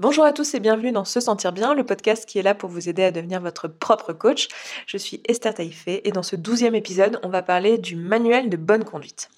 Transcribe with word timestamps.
Bonjour 0.00 0.24
à 0.24 0.32
tous 0.32 0.54
et 0.54 0.60
bienvenue 0.60 0.90
dans 0.90 1.04
Se 1.04 1.20
Sentir 1.20 1.52
Bien, 1.52 1.72
le 1.72 1.86
podcast 1.86 2.26
qui 2.26 2.40
est 2.40 2.42
là 2.42 2.56
pour 2.56 2.68
vous 2.68 2.88
aider 2.88 3.04
à 3.04 3.12
devenir 3.12 3.40
votre 3.40 3.68
propre 3.68 4.12
coach. 4.12 4.48
Je 4.88 4.96
suis 4.96 5.22
Esther 5.28 5.54
Taïfé 5.54 6.08
et 6.08 6.10
dans 6.10 6.24
ce 6.24 6.34
douzième 6.34 6.74
épisode, 6.74 7.20
on 7.22 7.28
va 7.28 7.42
parler 7.42 7.78
du 7.78 7.94
manuel 7.94 8.50
de 8.50 8.56
bonne 8.56 8.82
conduite. 8.82 9.30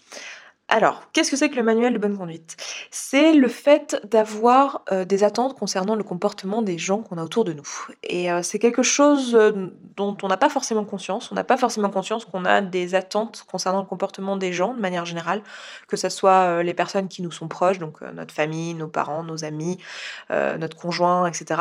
Alors, 0.68 1.04
qu'est-ce 1.12 1.30
que 1.30 1.36
c'est 1.36 1.48
que 1.48 1.54
le 1.54 1.62
manuel 1.62 1.92
de 1.92 1.98
bonne 1.98 2.18
conduite? 2.18 2.56
C'est 2.90 3.32
le 3.34 3.46
fait 3.46 4.04
d'avoir 4.11 4.82
euh, 4.90 5.04
des 5.04 5.22
attentes 5.22 5.56
concernant 5.56 5.95
le 5.95 6.02
comportement 6.02 6.61
des 6.61 6.77
gens 6.77 7.02
qu'on 7.02 7.18
a 7.18 7.23
autour 7.23 7.45
de 7.45 7.52
nous. 7.52 7.68
Et 8.02 8.32
euh, 8.32 8.42
c'est 8.42 8.59
quelque 8.59 8.82
chose 8.82 9.37
euh, 9.37 9.68
dont 9.96 10.16
on 10.24 10.27
n'a 10.27 10.37
pas 10.37 10.48
forcément 10.48 10.84
conscience. 10.84 11.30
On 11.30 11.37
n'a 11.37 11.45
pas 11.45 11.56
forcément 11.56 11.88
conscience 11.88 12.24
qu'on 12.24 12.45
a 12.45 12.62
des 12.62 12.96
attentes 12.96 13.45
concernant 13.48 13.79
le 13.79 13.87
comportement 13.87 14.37
des 14.37 14.52
gens 14.52 14.74
de 14.74 14.80
manière 14.80 15.05
générale, 15.05 15.41
que 15.87 15.96
ce 15.96 16.09
soit 16.09 16.64
les 16.64 16.74
personnes 16.74 17.06
qui 17.06 17.23
nous 17.23 17.30
sont 17.30 17.46
proches, 17.46 17.78
donc 17.78 18.01
notre 18.02 18.34
famille, 18.34 18.74
nos 18.74 18.88
parents, 18.88 19.23
nos 19.23 19.45
amis, 19.45 19.78
notre 20.30 20.77
conjoint, 20.77 21.27
etc. 21.27 21.60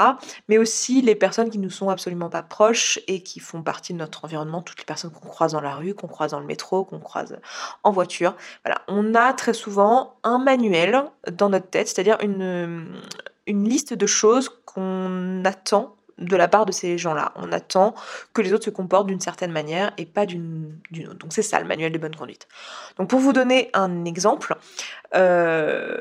Mais 0.49 0.57
aussi 0.57 1.01
les 1.01 1.15
personnes 1.15 1.49
qui 1.49 1.59
nous 1.59 1.69
sont 1.69 1.89
absolument 1.89 2.29
pas 2.29 2.43
proches 2.43 2.99
et 3.07 3.21
qui 3.21 3.39
font 3.39 3.61
partie 3.61 3.93
de 3.93 3.99
notre 3.99 4.25
environnement, 4.25 4.61
toutes 4.61 4.79
les 4.79 4.85
personnes 4.85 5.11
qu'on 5.11 5.27
croise 5.27 5.51
dans 5.53 5.61
la 5.61 5.75
rue, 5.75 5.93
qu'on 5.93 6.07
croise 6.07 6.31
dans 6.31 6.39
le 6.39 6.45
métro, 6.45 6.85
qu'on 6.85 6.99
croise 6.99 7.39
en 7.83 7.91
voiture. 7.91 8.35
Voilà, 8.63 8.81
a 9.15 9.33
très 9.33 9.53
souvent 9.53 10.15
un 10.23 10.37
manuel 10.37 11.03
dans 11.31 11.49
notre 11.49 11.67
tête, 11.67 11.87
c'est-à-dire 11.87 12.17
une, 12.21 12.87
une 13.47 13.67
liste 13.67 13.93
de 13.93 14.05
choses 14.05 14.49
qu'on 14.65 15.43
attend 15.43 15.95
de 16.17 16.35
la 16.35 16.47
part 16.47 16.65
de 16.65 16.71
ces 16.71 16.97
gens-là. 16.97 17.33
On 17.35 17.51
attend 17.51 17.93
que 18.33 18.41
les 18.41 18.53
autres 18.53 18.65
se 18.65 18.69
comportent 18.69 19.07
d'une 19.07 19.19
certaine 19.19 19.51
manière 19.51 19.91
et 19.97 20.05
pas 20.05 20.25
d'une 20.25 20.79
autre. 21.07 21.15
Donc 21.15 21.33
c'est 21.33 21.41
ça 21.41 21.59
le 21.59 21.67
manuel 21.67 21.91
de 21.91 21.97
bonne 21.97 22.15
conduite. 22.15 22.47
Donc 22.97 23.09
pour 23.09 23.19
vous 23.19 23.33
donner 23.33 23.69
un 23.73 24.05
exemple, 24.05 24.55
euh, 25.13 25.97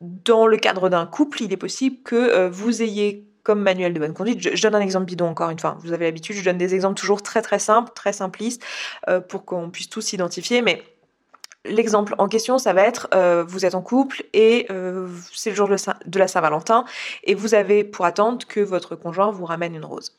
dans 0.00 0.46
le 0.46 0.56
cadre 0.56 0.88
d'un 0.88 1.06
couple, 1.06 1.42
il 1.42 1.52
est 1.52 1.58
possible 1.58 1.96
que 2.02 2.16
euh, 2.16 2.48
vous 2.48 2.82
ayez 2.82 3.26
comme 3.42 3.60
manuel 3.60 3.92
de 3.92 3.98
bonne 3.98 4.14
conduite. 4.14 4.40
Je, 4.40 4.62
donne 4.62 4.74
un 4.74 4.80
exemple 4.80 5.06
bidon 5.06 5.26
encore 5.26 5.50
une 5.50 5.58
fois. 5.58 5.76
Vous 5.80 5.92
avez 5.92 6.06
l'habitude, 6.06 6.36
je 6.36 6.44
donne 6.44 6.58
des 6.58 6.74
exemples 6.74 6.98
toujours 6.98 7.22
très 7.22 7.42
très 7.42 7.58
simples, 7.58 7.92
très 7.94 8.12
simplistes, 8.12 8.62
euh, 9.08 9.20
pour 9.20 9.44
qu'on 9.44 9.70
puisse 9.70 9.88
tous 9.88 10.00
s'identifier. 10.00 10.62
Mais 10.62 10.82
L'exemple 11.64 12.16
en 12.18 12.26
question, 12.26 12.58
ça 12.58 12.72
va 12.72 12.82
être 12.82 13.08
euh, 13.14 13.44
vous 13.46 13.64
êtes 13.64 13.76
en 13.76 13.82
couple 13.82 14.24
et 14.32 14.66
euh, 14.70 15.08
c'est 15.32 15.50
le 15.50 15.56
jour 15.56 15.68
de, 15.68 16.18
la 16.18 16.28
Saint-Valentin 16.28 16.84
et 17.22 17.36
vous 17.36 17.54
avez 17.54 17.84
pour 17.84 18.04
attendre 18.04 18.44
que 18.48 18.58
votre 18.58 18.96
conjoint 18.96 19.30
vous 19.30 19.44
ramène 19.44 19.76
une 19.76 19.84
rose. 19.84 20.16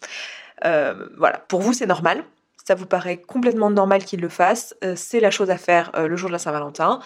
Euh, 0.64 1.10
voilà, 1.18 1.40
pour 1.40 1.62
vous 1.62 1.74
c'est 1.74 1.86
normal 1.86 2.24
ça 2.64 2.76
vous 2.76 2.86
paraît 2.86 3.18
complètement 3.18 3.70
normal 3.70 4.06
qu'il 4.06 4.22
le 4.22 4.30
fasse, 4.30 4.76
euh, 4.84 4.94
c'est 4.96 5.20
la 5.20 5.32
chose 5.32 5.50
à 5.50 5.58
faire 5.58 5.92
euh, 5.96 6.08
le 6.08 6.16
jour 6.16 6.30
de 6.30 6.34
la 6.34 6.40
Saint-Valentin. 6.40 7.00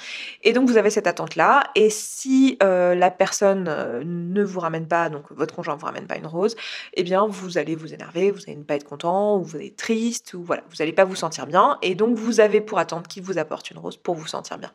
Et 0.44 0.54
donc 0.54 0.70
vous 0.70 0.78
avez 0.78 0.90
cette 0.90 1.08
attente-là. 1.08 1.64
Et 1.76 1.90
si 1.90 2.58
euh, 2.62 2.94
la 2.94 3.10
personne 3.10 3.64
ne 4.04 4.44
vous 4.44 4.60
ramène 4.60 4.88
pas, 4.88 5.10
donc 5.10 5.26
votre 5.32 5.56
conjoint 5.56 5.76
ne 5.76 5.80
vous 5.80 5.86
ramène 5.86 6.06
pas 6.06 6.18
une 6.18 6.28
rose, 6.28 6.56
eh 6.94 7.04
bien 7.04 7.26
vous 7.28 7.58
allez 7.58 7.76
vous 7.76 7.94
énerver, 7.94 8.32
vous 8.32 8.42
allez 8.48 8.56
ne 8.56 8.64
pas 8.64 8.76
être 8.76 8.84
content, 8.84 9.38
ou 9.38 9.44
vous 9.44 9.56
allez 9.56 9.68
être 9.68 9.78
triste, 9.78 10.34
ou 10.34 10.44
voilà, 10.44 10.64
vous 10.70 10.76
n'allez 10.80 10.94
pas 10.94 11.06
vous 11.06 11.16
sentir 11.16 11.48
bien. 11.48 11.80
Et 11.82 11.96
donc 11.96 12.16
vous 12.18 12.40
avez 12.40 12.62
pour 12.62 12.78
attendre 12.78 13.08
qu'il 13.08 13.24
vous 13.24 13.38
apporte 13.38 13.72
une 13.72 13.80
rose 13.80 13.98
pour 13.98 14.16
vous 14.16 14.28
sentir 14.28 14.60
bien. 14.60 14.72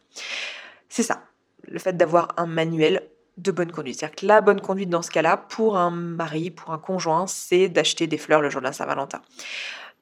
C'est 0.88 1.04
ça, 1.04 1.22
le 1.68 1.78
fait 1.78 1.96
d'avoir 1.96 2.28
un 2.36 2.46
manuel 2.46 3.02
de 3.38 3.50
bonne 3.50 3.72
conduite. 3.72 3.98
C'est-à-dire 3.98 4.16
que 4.16 4.26
la 4.26 4.40
bonne 4.40 4.60
conduite 4.60 4.90
dans 4.90 5.02
ce 5.02 5.10
cas-là, 5.10 5.36
pour 5.36 5.78
un 5.78 5.90
mari, 5.90 6.50
pour 6.50 6.70
un 6.72 6.78
conjoint, 6.78 7.26
c'est 7.26 7.68
d'acheter 7.68 8.06
des 8.06 8.18
fleurs 8.18 8.42
le 8.42 8.50
jour 8.50 8.60
de 8.60 8.66
la 8.66 8.72
Saint-Valentin. 8.72 9.22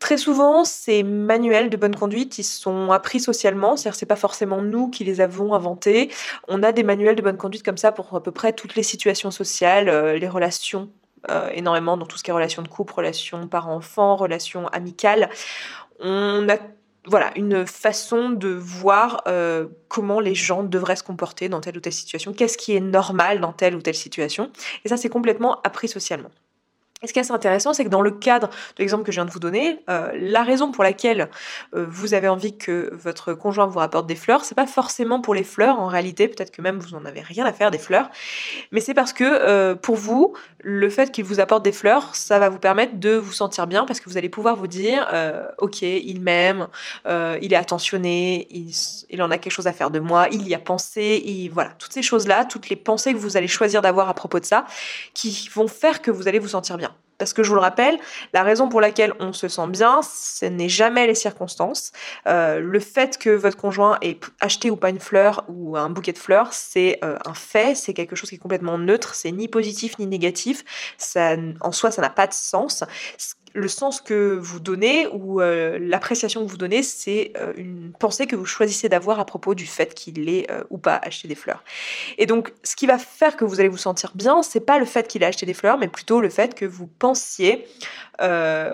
Très 0.00 0.16
souvent, 0.16 0.64
ces 0.64 1.02
manuels 1.02 1.68
de 1.68 1.76
bonne 1.76 1.94
conduite, 1.94 2.38
ils 2.38 2.44
sont 2.44 2.90
appris 2.90 3.20
socialement, 3.20 3.76
c'est-à-dire 3.76 3.98
c'est 3.98 4.06
pas 4.06 4.16
forcément 4.16 4.62
nous 4.62 4.88
qui 4.88 5.04
les 5.04 5.20
avons 5.20 5.52
inventés. 5.52 6.10
On 6.48 6.62
a 6.62 6.72
des 6.72 6.82
manuels 6.82 7.16
de 7.16 7.22
bonne 7.22 7.36
conduite 7.36 7.62
comme 7.62 7.76
ça 7.76 7.92
pour 7.92 8.16
à 8.16 8.22
peu 8.22 8.32
près 8.32 8.54
toutes 8.54 8.74
les 8.76 8.82
situations 8.82 9.30
sociales, 9.30 9.90
euh, 9.90 10.16
les 10.16 10.28
relations 10.28 10.90
euh, 11.30 11.50
énormément 11.52 11.98
dans 11.98 12.06
tout 12.06 12.16
ce 12.16 12.24
qui 12.24 12.30
est 12.30 12.34
relations 12.34 12.62
de 12.62 12.68
couple, 12.68 12.94
relations 12.94 13.46
parents-enfants, 13.46 14.16
relations 14.16 14.68
amicales. 14.68 15.28
On 16.00 16.48
a 16.48 16.56
voilà 17.06 17.30
une 17.36 17.66
façon 17.66 18.30
de 18.30 18.48
voir 18.48 19.22
euh, 19.28 19.66
comment 19.88 20.20
les 20.20 20.34
gens 20.34 20.62
devraient 20.62 20.96
se 20.96 21.02
comporter 21.02 21.50
dans 21.50 21.60
telle 21.60 21.76
ou 21.76 21.80
telle 21.80 21.92
situation, 21.92 22.32
qu'est-ce 22.32 22.56
qui 22.56 22.74
est 22.74 22.80
normal 22.80 23.40
dans 23.40 23.52
telle 23.52 23.74
ou 23.74 23.82
telle 23.82 23.94
situation. 23.94 24.50
Et 24.84 24.88
ça, 24.88 24.96
c'est 24.96 25.08
complètement 25.10 25.60
appris 25.62 25.88
socialement. 25.88 26.30
Et 27.02 27.06
ce 27.06 27.14
qui 27.14 27.18
est 27.18 27.22
assez 27.22 27.32
intéressant, 27.32 27.72
c'est 27.72 27.84
que 27.84 27.88
dans 27.88 28.02
le 28.02 28.10
cadre 28.10 28.48
de 28.48 28.80
l'exemple 28.80 29.04
que 29.04 29.12
je 29.12 29.16
viens 29.16 29.24
de 29.24 29.30
vous 29.30 29.40
donner, 29.40 29.80
euh, 29.88 30.10
la 30.14 30.42
raison 30.42 30.70
pour 30.70 30.84
laquelle 30.84 31.30
euh, 31.74 31.86
vous 31.88 32.12
avez 32.12 32.28
envie 32.28 32.58
que 32.58 32.90
votre 32.92 33.32
conjoint 33.32 33.64
vous 33.64 33.78
rapporte 33.78 34.06
des 34.06 34.16
fleurs, 34.16 34.44
c'est 34.44 34.54
pas 34.54 34.66
forcément 34.66 35.22
pour 35.22 35.34
les 35.34 35.42
fleurs 35.42 35.80
en 35.80 35.86
réalité, 35.86 36.28
peut-être 36.28 36.50
que 36.50 36.60
même 36.60 36.78
vous 36.78 36.90
n'en 36.90 37.06
avez 37.06 37.22
rien 37.22 37.46
à 37.46 37.54
faire 37.54 37.70
des 37.70 37.78
fleurs, 37.78 38.10
mais 38.70 38.80
c'est 38.80 38.92
parce 38.92 39.14
que 39.14 39.24
euh, 39.24 39.74
pour 39.74 39.96
vous, 39.96 40.34
le 40.62 40.90
fait 40.90 41.10
qu'il 41.10 41.24
vous 41.24 41.40
apporte 41.40 41.62
des 41.62 41.72
fleurs, 41.72 42.14
ça 42.14 42.38
va 42.38 42.50
vous 42.50 42.58
permettre 42.58 42.98
de 42.98 43.14
vous 43.14 43.32
sentir 43.32 43.66
bien 43.66 43.86
parce 43.86 43.98
que 43.98 44.10
vous 44.10 44.18
allez 44.18 44.28
pouvoir 44.28 44.56
vous 44.56 44.66
dire, 44.66 45.08
ok, 45.56 45.80
il 45.80 46.20
m'aime, 46.20 46.68
il 47.06 47.52
est 47.52 47.56
attentionné, 47.56 48.46
il, 48.50 49.22
en 49.22 49.30
a 49.30 49.38
quelque 49.38 49.52
chose 49.52 49.66
à 49.66 49.72
faire 49.72 49.90
de 49.90 50.00
moi, 50.00 50.28
il 50.30 50.46
y 50.46 50.54
a 50.54 50.58
pensé, 50.58 51.22
il, 51.24 51.48
voilà, 51.48 51.70
toutes 51.78 51.94
ces 51.94 52.02
choses-là, 52.02 52.44
toutes 52.44 52.68
les 52.68 52.76
pensées 52.76 53.14
que 53.14 53.18
vous 53.18 53.38
allez 53.38 53.48
choisir 53.48 53.80
d'avoir 53.80 54.10
à 54.10 54.14
propos 54.14 54.38
de 54.38 54.44
ça, 54.44 54.66
qui 55.14 55.48
vont 55.54 55.66
faire 55.66 56.02
que 56.02 56.10
vous 56.10 56.28
allez 56.28 56.38
vous 56.38 56.48
sentir 56.48 56.76
bien. 56.76 56.89
Parce 57.20 57.34
que 57.34 57.42
je 57.42 57.50
vous 57.50 57.54
le 57.54 57.60
rappelle, 57.60 57.98
la 58.32 58.42
raison 58.42 58.70
pour 58.70 58.80
laquelle 58.80 59.12
on 59.20 59.34
se 59.34 59.46
sent 59.46 59.66
bien, 59.68 60.00
ce 60.02 60.46
n'est 60.46 60.70
jamais 60.70 61.06
les 61.06 61.14
circonstances. 61.14 61.92
Euh, 62.26 62.60
le 62.60 62.80
fait 62.80 63.18
que 63.18 63.28
votre 63.28 63.58
conjoint 63.58 63.98
ait 64.00 64.18
acheté 64.40 64.70
ou 64.70 64.76
pas 64.76 64.88
une 64.88 65.00
fleur 65.00 65.44
ou 65.48 65.76
un 65.76 65.90
bouquet 65.90 66.12
de 66.12 66.18
fleurs, 66.18 66.54
c'est 66.54 66.98
euh, 67.04 67.18
un 67.26 67.34
fait, 67.34 67.76
c'est 67.76 67.92
quelque 67.92 68.16
chose 68.16 68.30
qui 68.30 68.36
est 68.36 68.38
complètement 68.38 68.78
neutre, 68.78 69.14
c'est 69.14 69.32
ni 69.32 69.48
positif 69.48 69.98
ni 69.98 70.06
négatif. 70.06 70.64
Ça, 70.96 71.36
en 71.60 71.72
soi, 71.72 71.90
ça 71.90 72.00
n'a 72.00 72.08
pas 72.08 72.26
de 72.26 72.32
sens 72.32 72.84
le 73.52 73.68
sens 73.68 74.00
que 74.00 74.36
vous 74.36 74.60
donnez 74.60 75.06
ou 75.08 75.40
euh, 75.40 75.78
l'appréciation 75.80 76.44
que 76.44 76.50
vous 76.50 76.56
donnez, 76.56 76.82
c'est 76.82 77.32
euh, 77.36 77.52
une 77.56 77.92
pensée 77.98 78.26
que 78.26 78.36
vous 78.36 78.46
choisissez 78.46 78.88
d'avoir 78.88 79.18
à 79.18 79.24
propos 79.24 79.54
du 79.54 79.66
fait 79.66 79.94
qu'il 79.94 80.28
ait 80.28 80.46
euh, 80.50 80.62
ou 80.70 80.78
pas 80.78 81.00
acheté 81.02 81.28
des 81.28 81.34
fleurs. 81.34 81.64
Et 82.18 82.26
donc, 82.26 82.52
ce 82.62 82.76
qui 82.76 82.86
va 82.86 82.98
faire 82.98 83.36
que 83.36 83.44
vous 83.44 83.60
allez 83.60 83.68
vous 83.68 83.76
sentir 83.76 84.12
bien, 84.14 84.42
c'est 84.42 84.60
pas 84.60 84.78
le 84.78 84.84
fait 84.84 85.08
qu'il 85.08 85.22
ait 85.22 85.26
acheté 85.26 85.46
des 85.46 85.54
fleurs, 85.54 85.78
mais 85.78 85.88
plutôt 85.88 86.20
le 86.20 86.28
fait 86.28 86.54
que 86.54 86.64
vous 86.64 86.86
pensiez, 86.86 87.66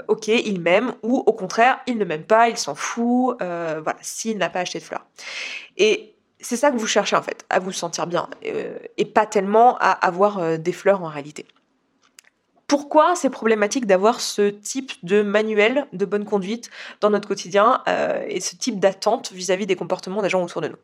ok, 0.09 0.29
il 0.29 0.61
m'aime, 0.61 0.95
ou 1.03 1.19
au 1.19 1.33
contraire, 1.33 1.79
il 1.87 1.99
ne 1.99 2.05
m'aime 2.05 2.25
pas, 2.25 2.49
il 2.49 2.57
s'en 2.57 2.75
fout, 2.75 3.37
voilà, 3.39 3.97
s'il 4.01 4.39
n'a 4.39 4.51
pas 4.51 4.61
acheté 4.61 4.81
de 4.81 4.85
fleurs. 4.85 5.07
Et 5.77 6.15
c'est 6.41 6.57
ça 6.57 6.71
que 6.71 6.77
vous 6.77 6.87
cherchez 6.87 7.17
en 7.17 7.23
fait, 7.23 7.45
à 7.49 7.61
vous 7.61 7.73
sentir 7.73 8.07
bien, 8.07 8.29
et 8.43 9.05
pas 9.05 9.27
tellement 9.27 9.77
à 9.79 9.91
avoir 9.91 10.59
des 10.59 10.73
fleurs 10.73 11.03
en 11.03 11.09
réalité. 11.09 11.47
Pourquoi 12.67 13.15
c'est 13.15 13.31
problématique 13.31 13.87
d'avoir 13.87 14.21
ce 14.21 14.49
type 14.51 14.93
de 15.05 15.23
manuel 15.23 15.87
de 15.93 16.05
bonne 16.05 16.25
conduite 16.25 16.71
dans 17.01 17.11
notre 17.11 17.29
quotidien 17.29 17.83
euh, 17.89 18.25
et 18.29 18.41
ce 18.41 18.57
type 18.57 18.81
d'attente 18.81 19.33
vis-à-vis 19.33 19.67
des 19.67 19.77
comportements 19.77 20.23
des 20.23 20.29
gens 20.29 20.43
autour 20.43 20.63
de 20.63 20.69
nous? 20.69 20.79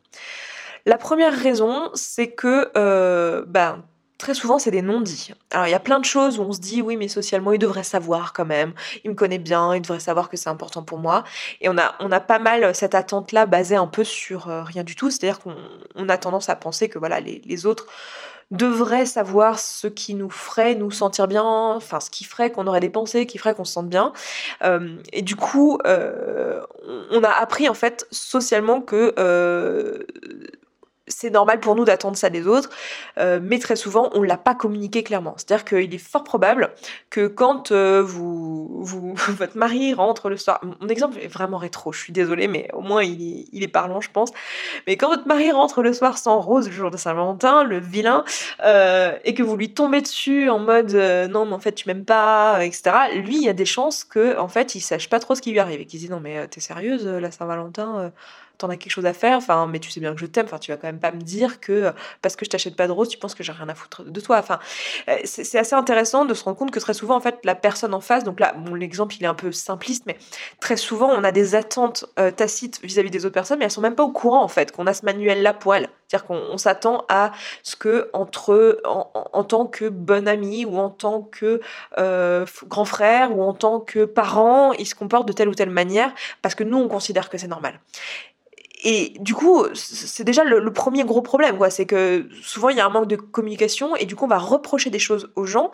La 0.85 0.97
première 0.97 1.33
raison, 1.33 1.89
c'est 1.93 2.31
que 2.31 2.71
euh, 2.77 3.43
ben, 3.47 3.83
très 4.17 4.33
souvent, 4.33 4.59
c'est 4.59 4.71
des 4.71 4.81
non-dits. 4.81 5.33
Alors, 5.51 5.67
il 5.67 5.71
y 5.71 5.75
a 5.75 5.79
plein 5.79 5.99
de 5.99 6.05
choses 6.05 6.39
où 6.39 6.43
on 6.43 6.51
se 6.51 6.59
dit, 6.59 6.81
oui, 6.81 6.97
mais 6.97 7.07
socialement, 7.07 7.51
il 7.51 7.59
devrait 7.59 7.83
savoir 7.83 8.33
quand 8.33 8.45
même. 8.45 8.73
Il 9.03 9.11
me 9.11 9.15
connaît 9.15 9.37
bien, 9.37 9.75
il 9.75 9.81
devrait 9.81 9.99
savoir 9.99 10.29
que 10.29 10.37
c'est 10.37 10.49
important 10.49 10.83
pour 10.83 10.97
moi. 10.97 11.23
Et 11.61 11.69
on 11.69 11.77
a, 11.77 11.95
on 11.99 12.11
a 12.11 12.19
pas 12.19 12.39
mal 12.39 12.73
cette 12.75 12.95
attente-là 12.95 13.45
basée 13.45 13.75
un 13.75 13.87
peu 13.87 14.03
sur 14.03 14.49
euh, 14.49 14.63
rien 14.63 14.83
du 14.83 14.95
tout. 14.95 15.09
C'est-à-dire 15.09 15.39
qu'on 15.39 16.09
a 16.09 16.17
tendance 16.17 16.49
à 16.49 16.55
penser 16.55 16.89
que 16.89 16.99
voilà, 16.99 17.19
les, 17.19 17.65
autres 17.65 17.87
devrait 18.51 19.05
savoir 19.05 19.57
ce 19.57 19.87
qui 19.87 20.15
nous 20.15 20.29
ferait 20.29 20.75
nous 20.75 20.91
sentir 20.91 21.27
bien, 21.27 21.43
enfin 21.43 21.99
ce 21.99 22.09
qui 22.09 22.23
ferait 22.23 22.51
qu'on 22.51 22.67
aurait 22.67 22.81
des 22.81 22.89
pensées, 22.89 23.25
qui 23.25 23.37
ferait 23.37 23.55
qu'on 23.55 23.65
se 23.65 23.73
sente 23.73 23.89
bien. 23.89 24.13
Euh, 24.63 24.97
et 25.11 25.21
du 25.21 25.35
coup, 25.35 25.79
euh, 25.85 26.61
on 27.11 27.23
a 27.23 27.29
appris 27.29 27.69
en 27.69 27.73
fait 27.73 28.05
socialement 28.11 28.81
que 28.81 29.13
c'est 31.07 31.29
normal 31.29 31.59
pour 31.59 31.75
nous 31.75 31.83
d'attendre 31.83 32.15
ça 32.15 32.29
des 32.29 32.47
autres, 32.47 32.69
euh, 33.17 33.39
mais 33.41 33.59
très 33.59 33.75
souvent 33.75 34.09
on 34.13 34.21
l'a 34.21 34.37
pas 34.37 34.55
communiqué 34.55 35.03
clairement. 35.03 35.33
C'est-à-dire 35.37 35.65
qu'il 35.65 35.93
est 35.93 35.97
fort 35.97 36.23
probable 36.23 36.71
que 37.09 37.27
quand 37.27 37.71
euh, 37.71 38.01
vous, 38.01 38.83
votre 39.27 39.57
mari 39.57 39.93
rentre 39.93 40.29
le 40.29 40.37
soir, 40.37 40.61
mon 40.79 40.87
exemple 40.87 41.17
est 41.19 41.27
vraiment 41.27 41.57
rétro, 41.57 41.91
je 41.91 41.99
suis 41.99 42.13
désolée, 42.13 42.47
mais 42.47 42.69
au 42.73 42.81
moins 42.81 43.03
il 43.03 43.21
est, 43.21 43.45
il 43.51 43.63
est 43.63 43.67
parlant, 43.67 43.99
je 43.99 44.09
pense. 44.11 44.31
Mais 44.87 44.95
quand 44.95 45.09
votre 45.09 45.27
mari 45.27 45.51
rentre 45.51 45.81
le 45.81 45.91
soir 45.91 46.17
sans 46.17 46.39
rose 46.39 46.67
le 46.67 46.73
jour 46.73 46.89
de 46.89 46.97
Saint-Valentin, 46.97 47.63
le 47.63 47.79
vilain, 47.79 48.23
euh, 48.63 49.17
et 49.25 49.33
que 49.33 49.43
vous 49.43 49.57
lui 49.57 49.73
tombez 49.73 50.01
dessus 50.01 50.49
en 50.49 50.59
mode 50.59 50.93
non 50.93 51.45
mais 51.45 51.53
en 51.53 51.59
fait 51.59 51.73
tu 51.73 51.87
m'aimes 51.87 52.05
pas, 52.05 52.63
etc. 52.63 52.91
Lui 53.15 53.35
il 53.35 53.43
y 53.43 53.49
a 53.49 53.53
des 53.53 53.65
chances 53.65 54.03
que 54.03 54.37
en 54.37 54.47
fait 54.47 54.75
il 54.75 54.81
sache 54.81 55.09
pas 55.09 55.19
trop 55.19 55.35
ce 55.35 55.41
qui 55.41 55.51
lui 55.51 55.59
arrive 55.59 55.81
et 55.81 55.85
qu'il 55.85 55.99
se 55.99 56.05
dit 56.05 56.11
non 56.11 56.21
mais 56.21 56.47
t'es 56.47 56.61
sérieuse 56.61 57.05
la 57.05 57.31
Saint-Valentin 57.31 58.11
t'en 58.57 58.69
as 58.69 58.77
quelque 58.77 58.91
chose 58.91 59.05
à 59.05 59.13
faire, 59.13 59.37
enfin, 59.37 59.67
mais 59.67 59.79
tu 59.79 59.89
sais 59.89 59.99
bien 59.99 60.13
que 60.13 60.19
je 60.19 60.25
t'aime, 60.25 60.45
enfin, 60.45 60.59
tu 60.59 60.71
vas 60.71 60.77
quand 60.77 60.87
même 60.87 60.99
pas 60.99 61.11
me 61.11 61.21
dire 61.21 61.59
que 61.59 61.71
euh, 61.71 61.91
parce 62.21 62.35
que 62.35 62.45
je 62.45 62.49
t'achète 62.49 62.75
pas 62.75 62.87
de 62.87 62.91
rose, 62.91 63.09
tu 63.09 63.17
penses 63.17 63.35
que 63.35 63.43
j'ai 63.43 63.51
rien 63.51 63.67
à 63.67 63.75
foutre 63.75 64.03
de 64.03 64.19
toi. 64.19 64.37
Enfin, 64.37 64.59
euh, 65.09 65.17
c'est 65.23 65.57
assez 65.57 65.75
intéressant 65.75 66.25
de 66.25 66.33
se 66.33 66.43
rendre 66.43 66.57
compte 66.57 66.71
que 66.71 66.79
très 66.79 66.93
souvent, 66.93 67.15
en 67.15 67.19
fait, 67.19 67.39
la 67.43 67.55
personne 67.55 67.93
en 67.93 68.01
face, 68.01 68.23
donc 68.23 68.39
là, 68.39 68.53
bon, 68.53 68.75
l'exemple 68.75 69.15
il 69.15 69.23
est 69.23 69.27
un 69.27 69.33
peu 69.33 69.51
simpliste, 69.51 70.05
mais 70.05 70.17
très 70.59 70.77
souvent, 70.77 71.09
on 71.09 71.23
a 71.23 71.31
des 71.31 71.55
attentes 71.55 72.05
euh, 72.19 72.31
tacites 72.31 72.79
vis-à-vis 72.83 73.09
des 73.09 73.25
autres 73.25 73.33
personnes, 73.33 73.59
mais 73.59 73.65
elles 73.65 73.71
sont 73.71 73.81
même 73.81 73.95
pas 73.95 74.03
au 74.03 74.11
courant, 74.11 74.43
en 74.43 74.47
fait, 74.47 74.71
qu'on 74.71 74.87
a 74.87 74.93
ce 74.93 75.05
manuel-là 75.05 75.53
pour 75.53 75.75
elles. 75.75 75.89
C'est-à-dire 76.07 76.27
qu'on 76.27 76.57
s'attend 76.57 77.05
à 77.09 77.31
ce 77.63 77.75
que 77.75 78.11
entre 78.13 78.81
en, 78.85 79.43
tant 79.43 79.65
que 79.65 79.89
bon 79.89 80.27
ami 80.27 80.63
ou 80.63 80.77
en 80.77 80.91
tant 80.91 81.21
que 81.21 81.59
grand 82.67 82.85
frère 82.85 83.35
ou 83.35 83.41
en 83.41 83.53
tant 83.53 83.79
que 83.79 84.05
parent, 84.05 84.73
ils 84.73 84.85
se 84.85 84.93
comportent 84.93 85.27
de 85.27 85.33
telle 85.33 85.49
ou 85.49 85.55
telle 85.55 85.71
manière 85.71 86.13
parce 86.43 86.53
que 86.53 86.63
nous 86.63 86.77
on 86.77 86.87
considère 86.87 87.29
que 87.29 87.39
c'est 87.39 87.47
normal. 87.47 87.79
Et 88.83 89.13
du 89.19 89.33
coup, 89.33 89.65
c'est 89.73 90.25
déjà 90.25 90.43
le, 90.43 90.73
premier 90.73 91.03
gros 91.05 91.21
problème, 91.21 91.57
quoi. 91.57 91.69
C'est 91.69 91.85
que 91.85 92.27
souvent 92.41 92.69
il 92.69 92.77
y 92.77 92.81
a 92.81 92.85
un 92.85 92.89
manque 92.89 93.07
de 93.07 93.15
communication 93.15 93.95
et 93.95 94.05
du 94.05 94.15
coup 94.15 94.25
on 94.25 94.27
va 94.27 94.37
reprocher 94.37 94.89
des 94.89 94.99
choses 94.99 95.31
aux 95.35 95.45
gens 95.45 95.71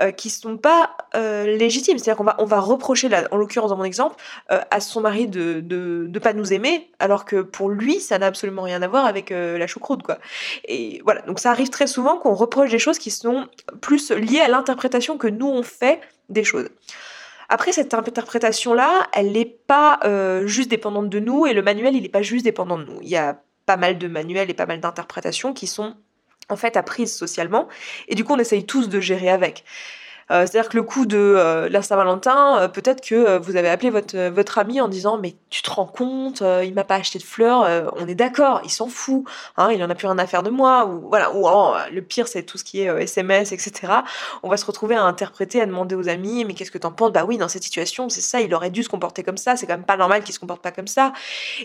euh, 0.00 0.12
qui 0.12 0.30
sont 0.30 0.56
pas 0.56 0.96
euh, 1.16 1.44
légitimes. 1.44 1.98
C'est-à-dire 1.98 2.16
qu'on 2.16 2.24
va 2.24 2.36
on 2.38 2.44
va 2.44 2.60
reprocher, 2.60 3.08
là, 3.08 3.26
en 3.32 3.36
l'occurrence 3.36 3.70
dans 3.70 3.76
mon 3.76 3.84
exemple, 3.84 4.16
euh, 4.52 4.60
à 4.70 4.80
son 4.80 5.00
mari 5.00 5.26
de, 5.26 5.60
de 5.60 6.06
de 6.08 6.18
pas 6.20 6.32
nous 6.34 6.52
aimer, 6.52 6.88
alors 7.00 7.24
que 7.24 7.42
pour 7.42 7.68
lui 7.68 8.00
ça 8.00 8.18
n'a 8.18 8.26
absolument 8.26 8.62
rien 8.62 8.80
à 8.82 8.88
voir 8.88 9.06
avec 9.06 9.30
la 9.30 9.66
choucroute, 9.66 10.02
quoi. 10.02 10.18
Et 10.66 11.00
voilà, 11.04 11.22
donc 11.22 11.40
ça 11.40 11.50
arrive 11.50 11.70
très 11.70 11.88
souvent 11.88 12.16
qu'on 12.16 12.34
reproche 12.34 12.70
des 12.70 12.78
choses 12.78 12.98
qui 12.98 13.10
sont 13.10 13.48
plus 13.80 14.12
liées 14.12 14.40
à 14.40 14.48
l'interprétation 14.48 15.18
que 15.18 15.26
nous 15.26 15.48
on 15.48 15.62
fait 15.62 16.00
des 16.28 16.44
choses. 16.44 16.68
Après, 17.54 17.72
cette 17.72 17.92
interprétation-là, 17.92 19.10
elle 19.12 19.32
n'est 19.32 19.44
pas 19.44 20.00
euh, 20.06 20.46
juste 20.46 20.70
dépendante 20.70 21.10
de 21.10 21.20
nous 21.20 21.44
et 21.44 21.52
le 21.52 21.60
manuel, 21.60 21.94
il 21.94 22.00
n'est 22.00 22.08
pas 22.08 22.22
juste 22.22 22.46
dépendant 22.46 22.78
de 22.78 22.84
nous. 22.84 22.98
Il 23.02 23.10
y 23.10 23.16
a 23.16 23.42
pas 23.66 23.76
mal 23.76 23.98
de 23.98 24.08
manuels 24.08 24.48
et 24.48 24.54
pas 24.54 24.64
mal 24.64 24.80
d'interprétations 24.80 25.52
qui 25.52 25.66
sont 25.66 25.94
en 26.48 26.56
fait 26.56 26.78
apprises 26.78 27.14
socialement 27.14 27.68
et 28.08 28.14
du 28.14 28.24
coup 28.24 28.32
on 28.32 28.38
essaye 28.38 28.64
tous 28.64 28.88
de 28.88 29.00
gérer 29.00 29.28
avec. 29.28 29.64
Euh, 30.30 30.46
c'est-à-dire 30.46 30.68
que 30.68 30.76
le 30.76 30.82
coup 30.82 31.06
de 31.06 31.16
euh, 31.18 31.68
la 31.68 31.82
Saint-Valentin, 31.82 32.58
euh, 32.58 32.68
peut-être 32.68 33.00
que 33.00 33.38
vous 33.38 33.56
avez 33.56 33.68
appelé 33.68 33.90
votre, 33.90 34.28
votre 34.28 34.58
ami 34.58 34.80
en 34.80 34.88
disant 34.88 35.18
mais 35.18 35.34
tu 35.50 35.62
te 35.62 35.70
rends 35.70 35.86
compte, 35.86 36.42
il 36.62 36.74
m'a 36.74 36.84
pas 36.84 36.96
acheté 36.96 37.18
de 37.18 37.24
fleurs, 37.24 37.92
on 37.96 38.06
est 38.06 38.14
d'accord, 38.14 38.60
il 38.64 38.70
s'en 38.70 38.88
fout, 38.88 39.24
hein, 39.56 39.70
il 39.72 39.82
en 39.82 39.90
a 39.90 39.94
plus 39.94 40.06
rien 40.06 40.18
à 40.18 40.26
faire 40.26 40.42
de 40.42 40.50
moi, 40.50 40.86
ou 40.86 41.08
voilà, 41.08 41.32
ou 41.34 41.46
oh, 41.46 41.74
le 41.92 42.02
pire 42.02 42.28
c'est 42.28 42.42
tout 42.42 42.58
ce 42.58 42.64
qui 42.64 42.80
est 42.80 43.02
SMS, 43.02 43.52
etc. 43.52 43.92
On 44.42 44.48
va 44.48 44.56
se 44.56 44.64
retrouver 44.64 44.94
à 44.94 45.02
interpréter, 45.02 45.60
à 45.60 45.66
demander 45.66 45.94
aux 45.94 46.08
amis 46.08 46.44
mais 46.44 46.54
qu'est-ce 46.54 46.70
que 46.70 46.78
t'en 46.78 46.92
penses? 46.92 47.12
Bah 47.12 47.24
oui, 47.26 47.38
dans 47.38 47.48
cette 47.48 47.62
situation, 47.62 48.08
c'est 48.08 48.20
ça, 48.20 48.40
il 48.40 48.54
aurait 48.54 48.70
dû 48.70 48.82
se 48.82 48.88
comporter 48.88 49.22
comme 49.22 49.36
ça, 49.36 49.56
c'est 49.56 49.66
quand 49.66 49.74
même 49.74 49.84
pas 49.84 49.96
normal 49.96 50.22
qu'il 50.22 50.34
se 50.34 50.40
comporte 50.40 50.62
pas 50.62 50.72
comme 50.72 50.86
ça. 50.86 51.12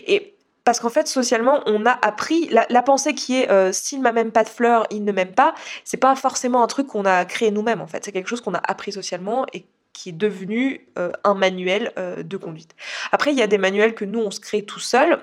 Et 0.06 0.37
parce 0.68 0.80
qu'en 0.80 0.90
fait, 0.90 1.08
socialement, 1.08 1.62
on 1.64 1.86
a 1.86 1.92
appris 1.92 2.50
la, 2.50 2.82
pensée 2.82 3.14
qui 3.14 3.40
est 3.40 3.50
euh, 3.50 3.72
s'il 3.72 4.02
m'a 4.02 4.12
même 4.12 4.30
pas 4.30 4.44
de 4.44 4.50
fleurs, 4.50 4.86
il 4.90 5.02
ne 5.02 5.12
m'aime 5.12 5.32
pas. 5.32 5.54
C'est 5.82 5.96
pas 5.96 6.14
forcément 6.14 6.62
un 6.62 6.66
truc 6.66 6.88
qu'on 6.88 7.06
a 7.06 7.24
créé 7.24 7.50
nous-mêmes 7.50 7.80
en 7.80 7.86
fait. 7.86 8.04
C'est 8.04 8.12
quelque 8.12 8.28
chose 8.28 8.42
qu'on 8.42 8.52
a 8.52 8.60
appris 8.62 8.92
socialement 8.92 9.46
et 9.54 9.64
qui 9.94 10.10
est 10.10 10.12
devenu 10.12 10.86
euh, 10.98 11.10
un 11.24 11.32
manuel 11.32 11.90
euh, 11.96 12.22
de 12.22 12.36
conduite. 12.36 12.76
Après, 13.12 13.32
il 13.32 13.38
y 13.38 13.42
a 13.42 13.46
des 13.46 13.56
manuels 13.56 13.94
que 13.94 14.04
nous 14.04 14.20
on 14.20 14.30
se 14.30 14.40
crée 14.40 14.62
tout 14.62 14.78
seul 14.78 15.18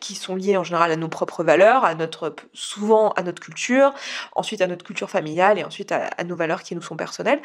qui 0.00 0.14
sont 0.14 0.36
liés 0.36 0.56
en 0.56 0.64
général 0.64 0.90
à 0.90 0.96
nos 0.96 1.08
propres 1.08 1.44
valeurs, 1.44 1.84
à 1.84 1.94
notre, 1.94 2.34
souvent 2.54 3.10
à 3.10 3.22
notre 3.22 3.42
culture, 3.42 3.92
ensuite 4.34 4.62
à 4.62 4.66
notre 4.68 4.86
culture 4.86 5.10
familiale 5.10 5.58
et 5.58 5.64
ensuite 5.64 5.92
à, 5.92 6.24
nos 6.24 6.36
valeurs 6.36 6.62
qui 6.62 6.74
nous 6.74 6.82
sont 6.82 6.96
personnelles. 6.96 7.40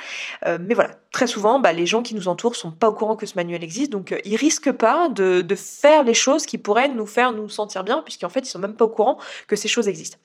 Mais 0.45 0.75
voilà, 0.75 0.91
très 1.21 1.27
souvent, 1.27 1.59
bah, 1.59 1.71
les 1.71 1.85
gens 1.85 2.01
qui 2.01 2.15
nous 2.15 2.27
entourent 2.27 2.55
sont 2.55 2.71
pas 2.71 2.89
au 2.89 2.93
courant 2.93 3.15
que 3.15 3.27
ce 3.27 3.35
manuel 3.35 3.63
existe, 3.63 3.91
donc 3.91 4.11
euh, 4.11 4.17
ils 4.25 4.37
risquent 4.37 4.71
pas 4.71 5.07
de, 5.07 5.45
faire 5.55 6.03
les 6.03 6.15
choses 6.15 6.47
qui 6.47 6.57
pourraient 6.57 6.87
nous 6.87 7.05
faire 7.05 7.31
nous 7.31 7.47
sentir 7.47 7.83
bien, 7.83 8.01
puisqu'en 8.01 8.29
fait 8.29 8.39
ils 8.39 8.49
sont 8.49 8.57
même 8.57 8.73
pas 8.73 8.85
au 8.85 8.89
courant 8.89 9.19
que 9.45 9.55
ces 9.55 9.67
choses 9.67 9.87
existent. 9.87 10.17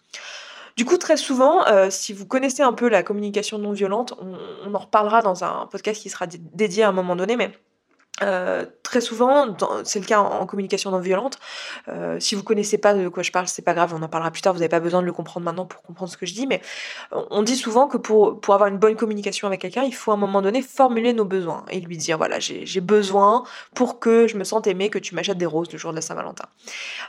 Du 0.74 0.86
coup, 0.86 0.96
très 0.96 1.18
souvent, 1.18 1.66
euh, 1.66 1.88
si 1.90 2.14
vous 2.14 2.24
connaissez 2.24 2.62
un 2.62 2.72
peu 2.72 2.88
la 2.88 3.02
communication 3.02 3.58
non 3.58 3.72
violente, 3.72 4.14
on, 4.22 4.38
on, 4.66 4.74
en 4.74 4.78
reparlera 4.78 5.20
dans 5.20 5.44
un 5.44 5.66
podcast 5.66 6.00
qui 6.00 6.08
sera 6.08 6.26
dédié 6.26 6.84
à 6.84 6.88
un 6.88 6.92
moment 6.92 7.14
donné, 7.14 7.36
mais 7.36 7.50
euh, 8.22 8.64
très 8.82 9.00
souvent, 9.00 9.54
c'est 9.84 10.00
le 10.00 10.06
cas 10.06 10.20
en, 10.20 10.46
communication 10.46 10.90
non 10.90 11.00
violente. 11.00 11.38
Euh, 11.88 12.18
si 12.18 12.34
vous 12.34 12.42
connaissez 12.42 12.78
pas 12.78 12.94
de 12.94 13.08
quoi 13.08 13.22
je 13.22 13.30
parle, 13.30 13.46
c'est 13.46 13.62
pas 13.62 13.74
grave, 13.74 13.92
on 13.94 14.02
en 14.02 14.08
parlera 14.08 14.30
plus 14.30 14.42
tard. 14.42 14.52
Vous 14.52 14.60
n'avez 14.60 14.70
pas 14.70 14.80
besoin 14.80 15.00
de 15.00 15.06
le 15.06 15.12
comprendre 15.12 15.44
maintenant 15.44 15.66
pour 15.66 15.82
comprendre 15.82 16.10
ce 16.10 16.16
que 16.16 16.24
je 16.24 16.34
dis. 16.34 16.46
Mais 16.46 16.62
on 17.12 17.42
dit 17.42 17.56
souvent 17.56 17.88
que 17.88 17.96
pour, 17.96 18.40
pour 18.40 18.54
avoir 18.54 18.68
une 18.68 18.78
bonne 18.78 18.96
communication 18.96 19.46
avec 19.46 19.60
quelqu'un, 19.60 19.82
il 19.82 19.94
faut 19.94 20.12
à 20.12 20.14
un 20.14 20.18
moment 20.18 20.40
donné 20.40 20.62
formuler 20.62 21.12
nos 21.12 21.24
besoins 21.24 21.64
et 21.70 21.80
lui 21.80 21.96
dire 21.96 22.16
voilà, 22.16 22.38
j'ai 22.40 22.80
besoin 22.80 23.44
pour 23.74 23.98
que 23.98 24.26
je 24.26 24.36
me 24.36 24.44
sente 24.44 24.66
aimé 24.66 24.88
que 24.88 24.98
tu 24.98 25.14
m'achètes 25.14 25.38
des 25.38 25.46
roses 25.46 25.70
le 25.72 25.78
jour 25.78 25.90
de 25.90 25.96
la 25.96 26.02
Saint-Valentin. 26.02 26.46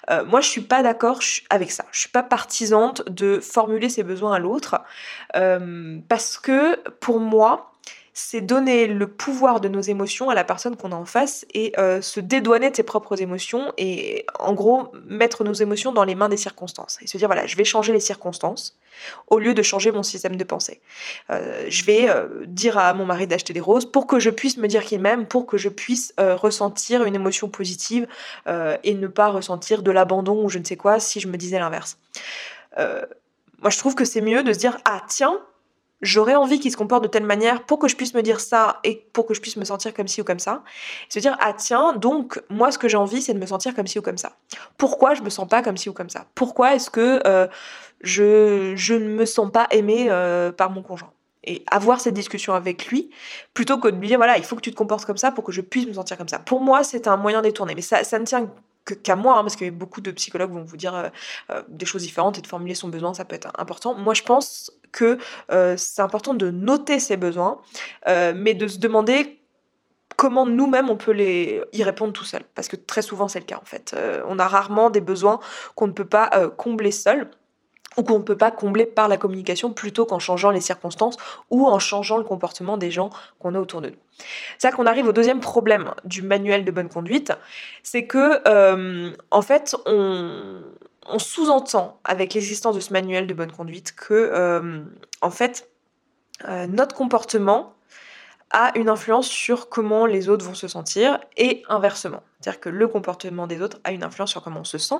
Euh, 0.09 0.25
moi, 0.25 0.41
je 0.41 0.49
suis 0.49 0.61
pas 0.61 0.83
d'accord 0.83 1.19
avec 1.49 1.71
ça. 1.71 1.85
Je 1.91 2.01
suis 2.01 2.09
pas 2.09 2.23
partisante 2.23 3.07
de 3.09 3.39
formuler 3.39 3.89
ses 3.89 4.03
besoins 4.03 4.33
à 4.33 4.39
l'autre 4.39 4.81
parce 6.09 6.37
que 6.37 6.75
pour 6.99 7.19
moi, 7.19 7.71
c'est 8.19 8.41
donner 8.41 8.87
le 8.87 9.05
pouvoir 9.05 9.61
de 9.61 9.67
nos 9.67 9.79
émotions 9.79 10.31
à 10.31 10.33
la 10.33 10.43
personne 10.43 10.75
qu'on 10.75 10.91
a 10.91 10.95
en 10.95 11.05
face 11.05 11.45
et 11.53 11.71
euh, 11.77 12.01
se 12.01 12.19
dédouaner 12.19 12.71
de 12.71 12.75
ses 12.75 12.81
propres 12.81 13.21
émotions 13.21 13.71
et 13.77 14.25
en 14.39 14.53
gros 14.55 14.91
mettre 15.05 15.43
nos 15.43 15.53
émotions 15.53 15.91
dans 15.91 16.03
les 16.03 16.15
mains 16.15 16.27
des 16.27 16.35
circonstances 16.35 16.97
et 17.03 17.05
se 17.05 17.15
dire 17.19 17.27
voilà 17.27 17.45
je 17.45 17.55
vais 17.55 17.63
changer 17.63 17.93
les 17.93 17.99
circonstances 17.99 18.75
au 19.27 19.37
lieu 19.37 19.53
de 19.53 19.61
changer 19.61 19.91
mon 19.91 20.01
système 20.01 20.35
de 20.35 20.43
pensée. 20.43 20.81
Euh, 21.29 21.67
je 21.69 21.83
vais 21.83 22.09
euh, 22.09 22.43
dire 22.47 22.79
à 22.79 22.91
mon 22.95 23.05
mari 23.05 23.27
d'acheter 23.27 23.53
des 23.53 23.59
roses 23.59 23.85
pour 23.85 24.07
que 24.07 24.19
je 24.19 24.31
puisse 24.31 24.57
me 24.57 24.67
dire 24.67 24.83
qu'il 24.83 24.99
m'aime, 24.99 25.27
pour 25.27 25.45
que 25.45 25.59
je 25.59 25.69
puisse 25.69 26.15
ressentir 26.17 27.03
une 27.03 27.13
émotion 27.13 27.49
positive 27.49 28.07
et 28.47 28.93
ne 28.95 29.07
pas 29.07 29.27
ressentir 29.27 29.83
de 29.83 29.91
l'abandon 29.91 30.43
ou 30.43 30.49
je 30.49 30.57
ne 30.57 30.63
sais 30.63 30.75
quoi 30.75 30.99
si 30.99 31.19
je 31.19 31.27
me 31.27 31.37
disais 31.37 31.59
l'inverse. 31.59 31.99
moi 32.75 33.69
je 33.69 33.77
trouve 33.77 33.93
que 33.93 34.05
c'est 34.05 34.21
mieux 34.21 34.41
de 34.41 34.53
se 34.53 34.57
dire 34.57 34.79
ah 34.85 35.03
tiens 35.07 35.39
j'aurais 36.01 36.35
envie 36.35 36.59
qu'il 36.59 36.71
se 36.71 36.77
comporte 36.77 37.03
de 37.03 37.07
telle 37.07 37.23
manière 37.23 37.63
pour 37.63 37.79
que 37.79 37.87
je 37.87 37.95
puisse 37.95 38.13
me 38.13 38.21
dire 38.21 38.39
ça 38.39 38.79
et 38.83 39.07
pour 39.13 39.25
que 39.25 39.33
je 39.33 39.41
puisse 39.41 39.57
me 39.57 39.65
sentir 39.65 39.93
comme 39.93 40.07
ci 40.07 40.21
ou 40.21 40.23
comme 40.23 40.39
ça. 40.39 40.63
Se 41.09 41.19
dire, 41.19 41.37
ah 41.41 41.53
tiens, 41.53 41.93
donc 41.93 42.41
moi 42.49 42.71
ce 42.71 42.77
que 42.77 42.87
j'ai 42.87 42.97
envie 42.97 43.21
c'est 43.21 43.33
de 43.33 43.39
me 43.39 43.45
sentir 43.45 43.75
comme 43.75 43.87
ci 43.87 43.99
ou 43.99 44.01
comme 44.01 44.17
ça. 44.17 44.33
Pourquoi 44.77 45.13
je 45.13 45.21
me 45.21 45.29
sens 45.29 45.47
pas 45.47 45.61
comme 45.61 45.77
ci 45.77 45.89
ou 45.89 45.93
comme 45.93 46.09
ça? 46.09 46.25
Pourquoi 46.35 46.75
est-ce 46.75 46.89
que 46.89 47.21
euh, 47.25 47.47
je, 48.01 48.73
je 48.75 48.93
ne 48.93 49.07
me 49.07 49.25
sens 49.25 49.51
pas 49.51 49.67
aimée 49.71 50.07
euh, 50.09 50.51
par 50.51 50.69
mon 50.69 50.83
conjoint? 50.83 51.11
Et 51.43 51.63
avoir 51.71 52.01
cette 52.01 52.13
discussion 52.13 52.53
avec 52.53 52.87
lui 52.87 53.09
plutôt 53.53 53.77
que 53.77 53.87
de 53.87 53.95
lui 53.95 54.07
dire 54.07 54.17
voilà 54.17 54.37
il 54.37 54.43
faut 54.43 54.57
que 54.57 54.61
tu 54.61 54.71
te 54.71 54.75
comportes 54.75 55.05
comme 55.05 55.17
ça 55.17 55.31
pour 55.31 55.45
que 55.45 55.53
je 55.53 55.61
puisse 55.61 55.87
me 55.87 55.93
sentir 55.93 56.17
comme 56.17 56.27
ça. 56.27 56.39
Pour 56.39 56.59
moi 56.59 56.83
c'est 56.83 57.07
un 57.07 57.15
moyen 57.15 57.41
détourné 57.41 57.73
mais 57.73 57.81
ça, 57.81 58.03
ça 58.03 58.19
ne 58.19 58.25
tient 58.25 58.49
qu'à 58.95 59.15
moi, 59.15 59.37
hein, 59.37 59.41
parce 59.41 59.55
que 59.55 59.69
beaucoup 59.69 60.01
de 60.01 60.11
psychologues 60.11 60.51
vont 60.51 60.63
vous 60.63 60.77
dire 60.77 60.95
euh, 60.95 61.09
euh, 61.51 61.63
des 61.67 61.85
choses 61.85 62.03
différentes 62.03 62.37
et 62.37 62.41
de 62.41 62.47
formuler 62.47 62.75
son 62.75 62.89
besoin, 62.89 63.13
ça 63.13 63.25
peut 63.25 63.35
être 63.35 63.51
important. 63.57 63.95
Moi, 63.95 64.13
je 64.13 64.23
pense 64.23 64.71
que 64.91 65.17
euh, 65.51 65.75
c'est 65.77 66.01
important 66.01 66.33
de 66.33 66.49
noter 66.51 66.99
ses 66.99 67.17
besoins, 67.17 67.59
mais 68.05 68.53
de 68.53 68.67
se 68.67 68.79
demander 68.79 69.39
comment 70.15 70.45
nous-mêmes 70.45 70.89
on 70.89 70.97
peut 70.97 71.11
les 71.11 71.61
y 71.73 71.83
répondre 71.83 72.13
tout 72.13 72.23
seul, 72.23 72.43
parce 72.55 72.67
que 72.67 72.75
très 72.75 73.01
souvent 73.01 73.27
c'est 73.27 73.39
le 73.39 73.45
cas 73.45 73.59
en 73.61 73.65
fait. 73.65 73.95
on 74.27 74.39
a 74.39 74.47
rarement 74.47 74.89
des 74.89 75.01
besoins 75.01 75.39
qu'on 75.75 75.87
ne 75.87 75.91
peut 75.91 76.07
pas 76.07 76.49
combler 76.57 76.91
seul 76.91 77.29
ou 77.97 78.03
qu'on 78.03 78.19
ne 78.19 78.23
peut 78.23 78.37
pas 78.37 78.51
combler 78.51 78.85
par 78.85 79.07
la 79.07 79.17
communication 79.17 79.73
plutôt 79.73 80.05
qu'en 80.05 80.19
changeant 80.19 80.51
les 80.51 80.61
circonstances 80.61 81.17
ou 81.49 81.67
en 81.67 81.79
changeant 81.79 82.17
le 82.17 82.23
comportement 82.23 82.77
des 82.77 82.91
gens 82.91 83.09
qu'on 83.39 83.55
a 83.55 83.59
autour 83.59 83.81
de 83.81 83.89
nous. 83.89 83.95
C'est 84.57 84.69
là 84.69 84.75
qu'on 84.75 84.85
arrive 84.85 85.07
au 85.07 85.11
deuxième 85.11 85.39
problème 85.39 85.91
du 86.05 86.21
manuel 86.21 86.63
de 86.63 86.71
bonne 86.71 86.89
conduite, 86.89 87.33
c'est 87.83 88.05
que 88.05 88.41
euh, 88.47 89.11
en 89.31 89.41
fait 89.41 89.75
on, 89.85 90.61
sous-entend 91.17 91.99
avec 92.03 92.33
l'existence 92.33 92.75
de 92.75 92.81
ce 92.81 92.93
manuel 92.93 93.27
de 93.27 93.33
bonne 93.33 93.51
conduite 93.51 93.95
que 93.95 94.13
euh, 94.13 94.83
en 95.21 95.31
fait 95.31 95.69
euh, 96.47 96.67
notre 96.67 96.95
comportement 96.95 97.73
a 98.51 98.71
une 98.77 98.89
influence 98.89 99.27
sur 99.27 99.69
comment 99.69 100.05
les 100.05 100.29
autres 100.29 100.45
vont 100.45 100.53
se 100.53 100.67
sentir 100.67 101.19
et 101.35 101.63
inversement. 101.67 102.23
C'est-à-dire 102.39 102.61
que 102.61 102.69
le 102.69 102.87
comportement 102.87 103.45
des 103.45 103.61
autres 103.61 103.79
a 103.83 103.91
une 103.91 104.03
influence 104.03 104.31
sur 104.31 104.41
comment 104.41 104.61
on 104.61 104.65
se 104.65 104.77
sent, 104.77 104.95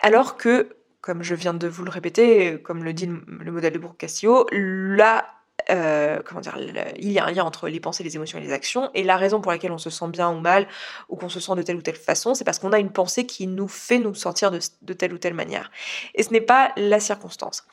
alors 0.00 0.36
que 0.36 0.68
comme 1.00 1.22
je 1.22 1.34
viens 1.34 1.54
de 1.54 1.68
vous 1.68 1.84
le 1.84 1.90
répéter, 1.90 2.60
comme 2.62 2.84
le 2.84 2.92
dit 2.92 3.06
le, 3.06 3.52
modèle 3.52 3.72
de 3.72 3.78
Brooke-Castillo, 3.78 4.46
là, 4.52 5.26
euh, 5.70 6.20
comment 6.24 6.40
dire, 6.40 6.58
il 6.96 7.12
y 7.12 7.18
a 7.18 7.24
un 7.24 7.30
lien 7.30 7.44
entre 7.44 7.68
les 7.68 7.80
pensées, 7.80 8.02
les 8.02 8.16
émotions 8.16 8.38
et 8.38 8.42
les 8.42 8.52
actions, 8.52 8.90
et 8.94 9.04
la 9.04 9.16
raison 9.16 9.40
pour 9.40 9.52
laquelle 9.52 9.72
on 9.72 9.78
se 9.78 9.90
sent 9.90 10.08
bien 10.08 10.30
ou 10.30 10.40
mal, 10.40 10.66
ou 11.08 11.16
qu'on 11.16 11.28
se 11.28 11.40
sent 11.40 11.54
de 11.56 11.62
telle 11.62 11.76
ou 11.76 11.82
telle 11.82 11.96
façon, 11.96 12.34
c'est 12.34 12.44
parce 12.44 12.58
qu'on 12.58 12.72
a 12.72 12.78
une 12.78 12.92
pensée 12.92 13.26
qui 13.26 13.46
nous 13.46 13.68
fait 13.68 13.98
nous 13.98 14.14
sentir 14.14 14.50
de, 14.50 14.92
telle 14.92 15.12
ou 15.12 15.18
telle 15.18 15.34
manière. 15.34 15.70
Et 16.14 16.22
ce 16.22 16.32
n'est 16.32 16.40
pas 16.40 16.72
la 16.76 17.00
circonstance. 17.00 17.66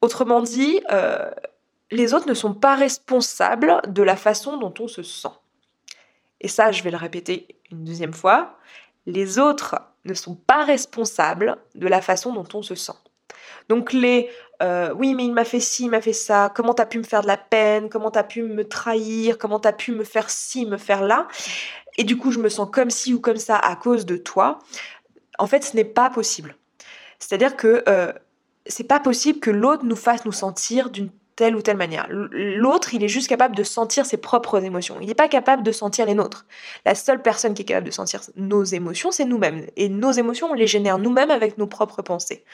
Autrement 0.00 0.42
dit, 0.42 0.80
euh, 0.92 1.30
les 1.90 2.14
autres 2.14 2.28
ne 2.28 2.34
sont 2.34 2.54
pas 2.54 2.76
responsables 2.76 3.82
de 3.88 4.02
la 4.02 4.16
façon 4.16 4.56
dont 4.56 4.74
on 4.80 4.88
se 4.88 5.02
sent. 5.02 5.28
Et 6.40 6.48
ça, 6.48 6.72
je 6.72 6.82
vais 6.82 6.90
le 6.90 6.96
répéter 6.96 7.58
une 7.70 7.84
deuxième 7.84 8.12
fois, 8.12 8.58
les 9.06 9.38
autres 9.38 9.76
ne 10.04 10.14
sont 10.14 10.34
pas 10.34 10.64
responsables 10.64 11.56
de 11.74 11.86
la 11.86 12.00
façon 12.00 12.32
dont 12.32 12.46
on 12.54 12.62
se 12.62 12.74
sent. 12.74 12.92
Donc 13.68 13.92
les 13.92 14.28
euh, 14.62 14.92
oui 14.94 15.14
mais 15.14 15.24
il 15.24 15.32
m'a 15.32 15.44
fait 15.44 15.60
ci, 15.60 15.84
il 15.84 15.90
m'a 15.90 16.00
fait 16.00 16.12
ça, 16.12 16.52
comment 16.54 16.74
t'as 16.74 16.86
pu 16.86 16.98
me 16.98 17.02
faire 17.04 17.22
de 17.22 17.26
la 17.26 17.36
peine, 17.36 17.88
comment 17.88 18.10
t'as 18.10 18.22
pu 18.22 18.42
me 18.42 18.64
trahir, 18.64 19.38
comment 19.38 19.58
t'as 19.58 19.72
pu 19.72 19.92
me 19.92 20.04
faire 20.04 20.30
ci, 20.30 20.66
me 20.66 20.76
faire 20.76 21.02
là, 21.02 21.26
et 21.96 22.04
du 22.04 22.16
coup 22.16 22.30
je 22.30 22.38
me 22.38 22.48
sens 22.48 22.68
comme 22.70 22.90
ci 22.90 23.14
ou 23.14 23.20
comme 23.20 23.36
ça 23.36 23.56
à 23.56 23.76
cause 23.76 24.06
de 24.06 24.16
toi. 24.16 24.58
En 25.38 25.46
fait, 25.46 25.64
ce 25.64 25.74
n'est 25.74 25.84
pas 25.84 26.10
possible. 26.10 26.56
C'est-à-dire 27.18 27.56
que 27.56 27.82
euh, 27.88 28.12
c'est 28.66 28.84
pas 28.84 29.00
possible 29.00 29.40
que 29.40 29.50
l'autre 29.50 29.84
nous 29.84 29.96
fasse 29.96 30.24
nous 30.24 30.32
sentir 30.32 30.90
d'une 30.90 31.10
telle 31.36 31.56
ou 31.56 31.62
telle 31.62 31.76
manière. 31.76 32.06
L'autre, 32.10 32.94
il 32.94 33.02
est 33.02 33.08
juste 33.08 33.28
capable 33.28 33.56
de 33.56 33.62
sentir 33.62 34.06
ses 34.06 34.16
propres 34.16 34.62
émotions. 34.62 34.96
Il 35.00 35.08
n'est 35.08 35.14
pas 35.14 35.28
capable 35.28 35.62
de 35.62 35.72
sentir 35.72 36.06
les 36.06 36.14
nôtres. 36.14 36.46
La 36.84 36.94
seule 36.94 37.22
personne 37.22 37.54
qui 37.54 37.62
est 37.62 37.64
capable 37.64 37.86
de 37.86 37.92
sentir 37.92 38.20
nos 38.36 38.64
émotions, 38.64 39.10
c'est 39.10 39.24
nous-mêmes. 39.24 39.66
Et 39.76 39.88
nos 39.88 40.12
émotions, 40.12 40.48
on 40.50 40.54
les 40.54 40.66
génère 40.66 40.98
nous-mêmes 40.98 41.30
avec 41.30 41.58
nos 41.58 41.66
propres 41.66 42.02
pensées. 42.02 42.44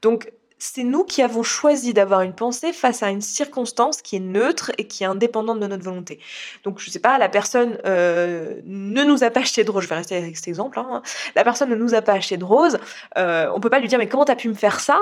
Donc, 0.00 0.32
c'est 0.64 0.84
nous 0.84 1.02
qui 1.02 1.22
avons 1.22 1.42
choisi 1.42 1.92
d'avoir 1.92 2.20
une 2.20 2.34
pensée 2.34 2.72
face 2.72 3.02
à 3.02 3.10
une 3.10 3.20
circonstance 3.20 4.00
qui 4.00 4.14
est 4.14 4.20
neutre 4.20 4.70
et 4.78 4.86
qui 4.86 5.02
est 5.02 5.06
indépendante 5.06 5.58
de 5.58 5.66
notre 5.66 5.82
volonté. 5.82 6.20
Donc, 6.62 6.78
je 6.78 6.88
sais 6.88 7.00
pas, 7.00 7.18
la 7.18 7.28
personne 7.28 7.78
euh, 7.84 8.60
ne 8.64 9.02
nous 9.02 9.24
a 9.24 9.30
pas 9.30 9.40
acheté 9.40 9.64
de 9.64 9.70
rose, 9.72 9.82
je 9.82 9.88
vais 9.88 9.96
rester 9.96 10.16
avec 10.16 10.36
cet 10.36 10.46
exemple, 10.46 10.78
hein. 10.78 11.02
la 11.34 11.42
personne 11.42 11.68
ne 11.68 11.74
nous 11.74 11.94
a 11.94 12.00
pas 12.00 12.12
acheté 12.12 12.36
de 12.36 12.44
rose, 12.44 12.78
euh, 13.18 13.50
on 13.52 13.58
peut 13.58 13.70
pas 13.70 13.80
lui 13.80 13.88
dire, 13.88 13.98
mais 13.98 14.06
comment 14.06 14.24
t'as 14.24 14.36
pu 14.36 14.48
me 14.48 14.54
faire 14.54 14.78
ça? 14.78 15.00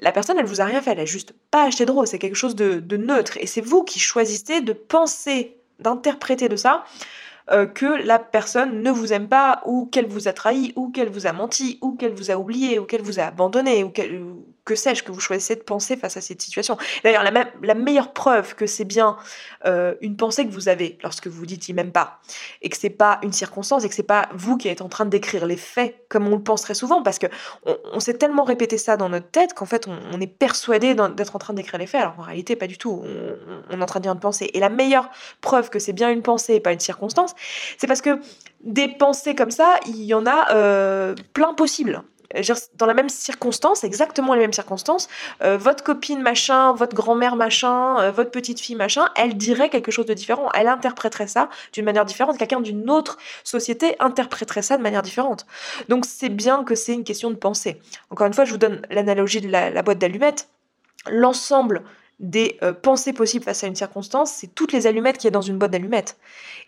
La 0.00 0.12
personne, 0.12 0.38
elle 0.38 0.44
vous 0.44 0.60
a 0.60 0.66
rien 0.66 0.82
fait, 0.82 0.90
elle 0.90 1.00
a 1.00 1.06
juste 1.06 1.32
pas 1.50 1.64
acheté 1.64 1.86
de 1.86 1.90
rose, 1.90 2.08
c'est 2.10 2.18
quelque 2.18 2.36
chose 2.36 2.54
de, 2.54 2.96
neutre. 2.96 3.38
Et 3.40 3.46
c'est 3.46 3.62
vous 3.62 3.84
qui 3.84 3.98
choisissez 3.98 4.60
de 4.60 4.74
penser, 4.74 5.56
d'interpréter 5.78 6.50
de 6.50 6.56
ça 6.56 6.84
euh, 7.50 7.64
que 7.66 7.86
la 7.86 8.18
personne 8.18 8.82
ne 8.82 8.90
vous 8.90 9.14
aime 9.14 9.28
pas, 9.28 9.62
ou 9.64 9.86
qu'elle 9.86 10.06
vous 10.06 10.28
a 10.28 10.34
trahi, 10.34 10.74
ou 10.76 10.90
qu'elle 10.90 11.08
vous 11.08 11.26
a 11.26 11.32
menti, 11.32 11.78
ou 11.80 11.96
qu'elle 11.96 12.12
vous 12.12 12.30
a 12.30 12.36
oublié, 12.36 12.78
ou 12.78 12.84
qu'elle 12.84 13.02
vous 13.02 13.18
a 13.18 13.24
abandonné, 13.24 13.82
ou 13.82 13.90
que 14.64 14.74
sais-je 14.74 15.02
que 15.02 15.12
vous 15.12 15.20
choisissez 15.20 15.56
de 15.56 15.62
penser 15.62 15.96
face 15.96 16.16
à 16.16 16.20
cette 16.20 16.40
situation. 16.40 16.78
D'ailleurs, 17.02 17.22
la, 17.22 17.46
la, 17.62 17.74
meilleure 17.74 18.12
preuve 18.12 18.54
que 18.54 18.66
c'est 18.66 18.84
bien 18.84 19.16
euh, 19.66 19.94
une 20.00 20.16
pensée 20.16 20.46
que 20.46 20.52
vous 20.52 20.68
avez 20.68 20.98
lorsque 21.02 21.26
vous 21.26 21.44
dites 21.44 21.68
il 21.68 21.74
m'aime 21.74 21.92
pas, 21.92 22.20
et 22.62 22.70
que 22.70 22.76
c'est 22.76 22.90
pas 22.90 23.18
une 23.22 23.32
circonstance, 23.32 23.84
et 23.84 23.88
que 23.88 23.94
c'est 23.94 24.02
pas 24.02 24.28
vous 24.34 24.56
qui 24.56 24.68
êtes 24.68 24.80
en 24.80 24.88
train 24.88 25.04
décrire 25.04 25.46
les 25.46 25.56
faits 25.56 26.06
comme 26.08 26.26
on 26.28 26.36
le 26.36 26.42
pense 26.42 26.62
très 26.62 26.74
souvent, 26.74 27.02
parce 27.02 27.18
que 27.18 27.26
on, 27.92 28.00
s'est 28.00 28.14
tellement 28.14 28.44
répété 28.44 28.78
ça 28.78 28.96
dans 28.96 29.08
notre 29.08 29.30
tête 29.30 29.54
qu'en 29.54 29.66
fait 29.66 29.86
on, 29.86 30.20
est 30.20 30.26
persuadé 30.26 30.94
d'être 30.94 31.36
en 31.36 31.38
train 31.38 31.54
décrire 31.54 31.78
les 31.78 31.86
faits, 31.86 32.00
alors 32.00 32.18
en 32.18 32.22
réalité 32.22 32.56
pas 32.56 32.66
du 32.66 32.78
tout. 32.78 33.02
On, 33.70 33.78
est 33.78 33.82
en 33.82 33.86
train 33.86 34.00
de 34.00 34.04
dire 34.04 34.12
une 34.12 34.20
pensée. 34.20 34.50
Et 34.54 34.60
la 34.60 34.68
meilleure 34.68 35.10
preuve 35.40 35.70
que 35.70 35.78
c'est 35.78 35.92
bien 35.92 36.10
une 36.10 36.22
pensée 36.22 36.54
et 36.54 36.60
pas 36.60 36.72
une 36.72 36.80
circonstance, 36.80 37.34
c'est 37.78 37.86
parce 37.86 38.00
que 38.00 38.20
des 38.62 38.88
pensées 38.88 39.34
comme 39.34 39.50
ça, 39.50 39.78
il 39.86 40.02
y 40.02 40.14
en 40.14 40.26
a 40.26 40.54
euh, 40.54 41.14
plein 41.34 41.52
possible 41.54 42.02
dans 42.74 42.86
la 42.86 42.94
même 42.94 43.08
circonstance, 43.08 43.84
exactement 43.84 44.34
les 44.34 44.40
mêmes 44.40 44.52
circonstances, 44.52 45.08
euh, 45.42 45.56
votre 45.56 45.84
copine 45.84 46.20
machin, 46.20 46.72
votre 46.72 46.94
grand-mère 46.94 47.36
machin, 47.36 48.00
euh, 48.00 48.10
votre 48.10 48.30
petite 48.30 48.60
fille 48.60 48.76
machin, 48.76 49.06
elle 49.16 49.36
dirait 49.36 49.70
quelque 49.70 49.90
chose 49.90 50.06
de 50.06 50.14
différent, 50.14 50.48
elle 50.54 50.68
interpréterait 50.68 51.28
ça 51.28 51.48
d'une 51.72 51.84
manière 51.84 52.04
différente, 52.04 52.38
quelqu'un 52.38 52.60
d'une 52.60 52.90
autre 52.90 53.18
société 53.44 53.96
interpréterait 54.00 54.62
ça 54.62 54.76
de 54.76 54.82
manière 54.82 55.02
différente. 55.02 55.46
Donc 55.88 56.04
c'est 56.06 56.28
bien 56.28 56.64
que 56.64 56.74
c'est 56.74 56.94
une 56.94 57.04
question 57.04 57.30
de 57.30 57.36
pensée. 57.36 57.80
Encore 58.10 58.26
une 58.26 58.34
fois, 58.34 58.44
je 58.44 58.52
vous 58.52 58.58
donne 58.58 58.82
l'analogie 58.90 59.40
de 59.40 59.48
la 59.48 59.82
boîte 59.82 59.98
d'allumettes. 59.98 60.48
L'ensemble 61.10 61.84
des 62.20 62.58
euh, 62.62 62.72
pensées 62.72 63.12
possibles 63.12 63.44
face 63.44 63.64
à 63.64 63.66
une 63.66 63.74
circonstance, 63.74 64.32
c'est 64.32 64.54
toutes 64.54 64.72
les 64.72 64.86
allumettes 64.86 65.18
qu'il 65.18 65.24
y 65.24 65.28
a 65.28 65.32
dans 65.32 65.42
une 65.42 65.58
boîte 65.58 65.72
d'allumettes. 65.72 66.16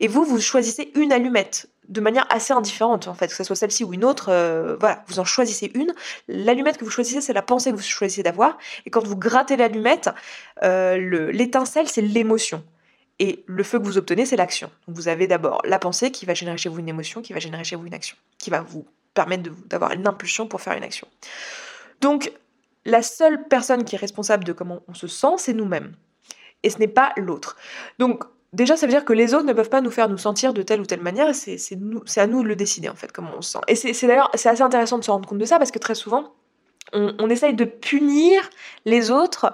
Et 0.00 0.08
vous, 0.08 0.24
vous 0.24 0.40
choisissez 0.40 0.90
une 0.94 1.12
allumette 1.12 1.68
de 1.88 2.00
manière 2.00 2.26
assez 2.30 2.52
indifférente, 2.52 3.08
en 3.08 3.14
fait, 3.14 3.28
que 3.28 3.34
ce 3.34 3.44
soit 3.44 3.56
celle-ci 3.56 3.84
ou 3.84 3.94
une 3.94 4.04
autre, 4.04 4.30
euh, 4.30 4.76
voilà, 4.78 5.04
vous 5.08 5.18
en 5.18 5.24
choisissez 5.24 5.70
une. 5.74 5.92
L'allumette 6.28 6.78
que 6.78 6.84
vous 6.84 6.90
choisissez, 6.90 7.20
c'est 7.20 7.32
la 7.32 7.42
pensée 7.42 7.70
que 7.70 7.76
vous 7.76 7.82
choisissez 7.82 8.22
d'avoir. 8.22 8.58
Et 8.84 8.90
quand 8.90 9.04
vous 9.04 9.16
grattez 9.16 9.56
l'allumette, 9.56 10.10
euh, 10.62 11.30
l'étincelle, 11.32 11.88
c'est 11.88 12.02
l'émotion. 12.02 12.64
Et 13.18 13.44
le 13.46 13.62
feu 13.62 13.78
que 13.78 13.84
vous 13.84 13.98
obtenez, 13.98 14.26
c'est 14.26 14.36
l'action. 14.36 14.70
Vous 14.88 15.08
avez 15.08 15.26
d'abord 15.26 15.62
la 15.64 15.78
pensée 15.78 16.10
qui 16.10 16.26
va 16.26 16.34
générer 16.34 16.58
chez 16.58 16.68
vous 16.68 16.80
une 16.80 16.88
émotion, 16.88 17.22
qui 17.22 17.32
va 17.32 17.38
générer 17.38 17.64
chez 17.64 17.76
vous 17.76 17.86
une 17.86 17.94
action, 17.94 18.16
qui 18.38 18.50
va 18.50 18.60
vous 18.60 18.86
permettre 19.14 19.50
d'avoir 19.66 19.92
une 19.92 20.06
impulsion 20.06 20.46
pour 20.46 20.60
faire 20.60 20.74
une 20.74 20.84
action. 20.84 21.08
Donc 22.02 22.30
la 22.86 23.02
seule 23.02 23.48
personne 23.48 23.84
qui 23.84 23.96
est 23.96 23.98
responsable 23.98 24.44
de 24.44 24.52
comment 24.52 24.80
on 24.86 24.94
se 24.94 25.08
sent, 25.08 25.38
c'est 25.38 25.52
nous-mêmes. 25.52 25.94
Et 26.62 26.70
ce 26.70 26.78
n'est 26.78 26.88
pas 26.88 27.12
l'autre. 27.16 27.56
Donc, 27.98 28.24
déjà, 28.56 28.76
ça 28.76 28.86
veut 28.86 28.92
dire 28.92 29.04
que 29.04 29.12
les 29.12 29.34
autres 29.34 29.44
ne 29.44 29.52
peuvent 29.52 29.68
pas 29.68 29.80
nous 29.80 29.90
faire 29.90 30.08
nous 30.08 30.18
sentir 30.18 30.52
de 30.52 30.62
telle 30.62 30.80
ou 30.80 30.86
telle 30.86 31.02
manière, 31.02 31.32
c'est 31.34 31.70
à 32.16 32.26
nous 32.26 32.42
de 32.42 32.48
le 32.48 32.56
décider, 32.56 32.88
en 32.88 32.96
fait, 32.96 33.12
comment 33.12 33.30
on 33.36 33.42
se 33.42 33.52
sent. 33.52 33.60
Et 33.68 33.76
c'est 33.76 34.06
d'ailleurs, 34.06 34.30
assez 34.34 34.62
intéressant 34.62 34.98
de 34.98 35.04
se 35.04 35.10
rendre 35.10 35.28
compte 35.28 35.38
de 35.38 35.44
ça, 35.44 35.58
parce 35.58 35.70
que 35.70 35.78
très 35.78 35.94
souvent, 35.94 36.32
on, 36.92 37.28
essaye 37.30 37.54
de 37.54 37.64
punir 37.64 38.48
les 38.84 39.10
autres 39.10 39.52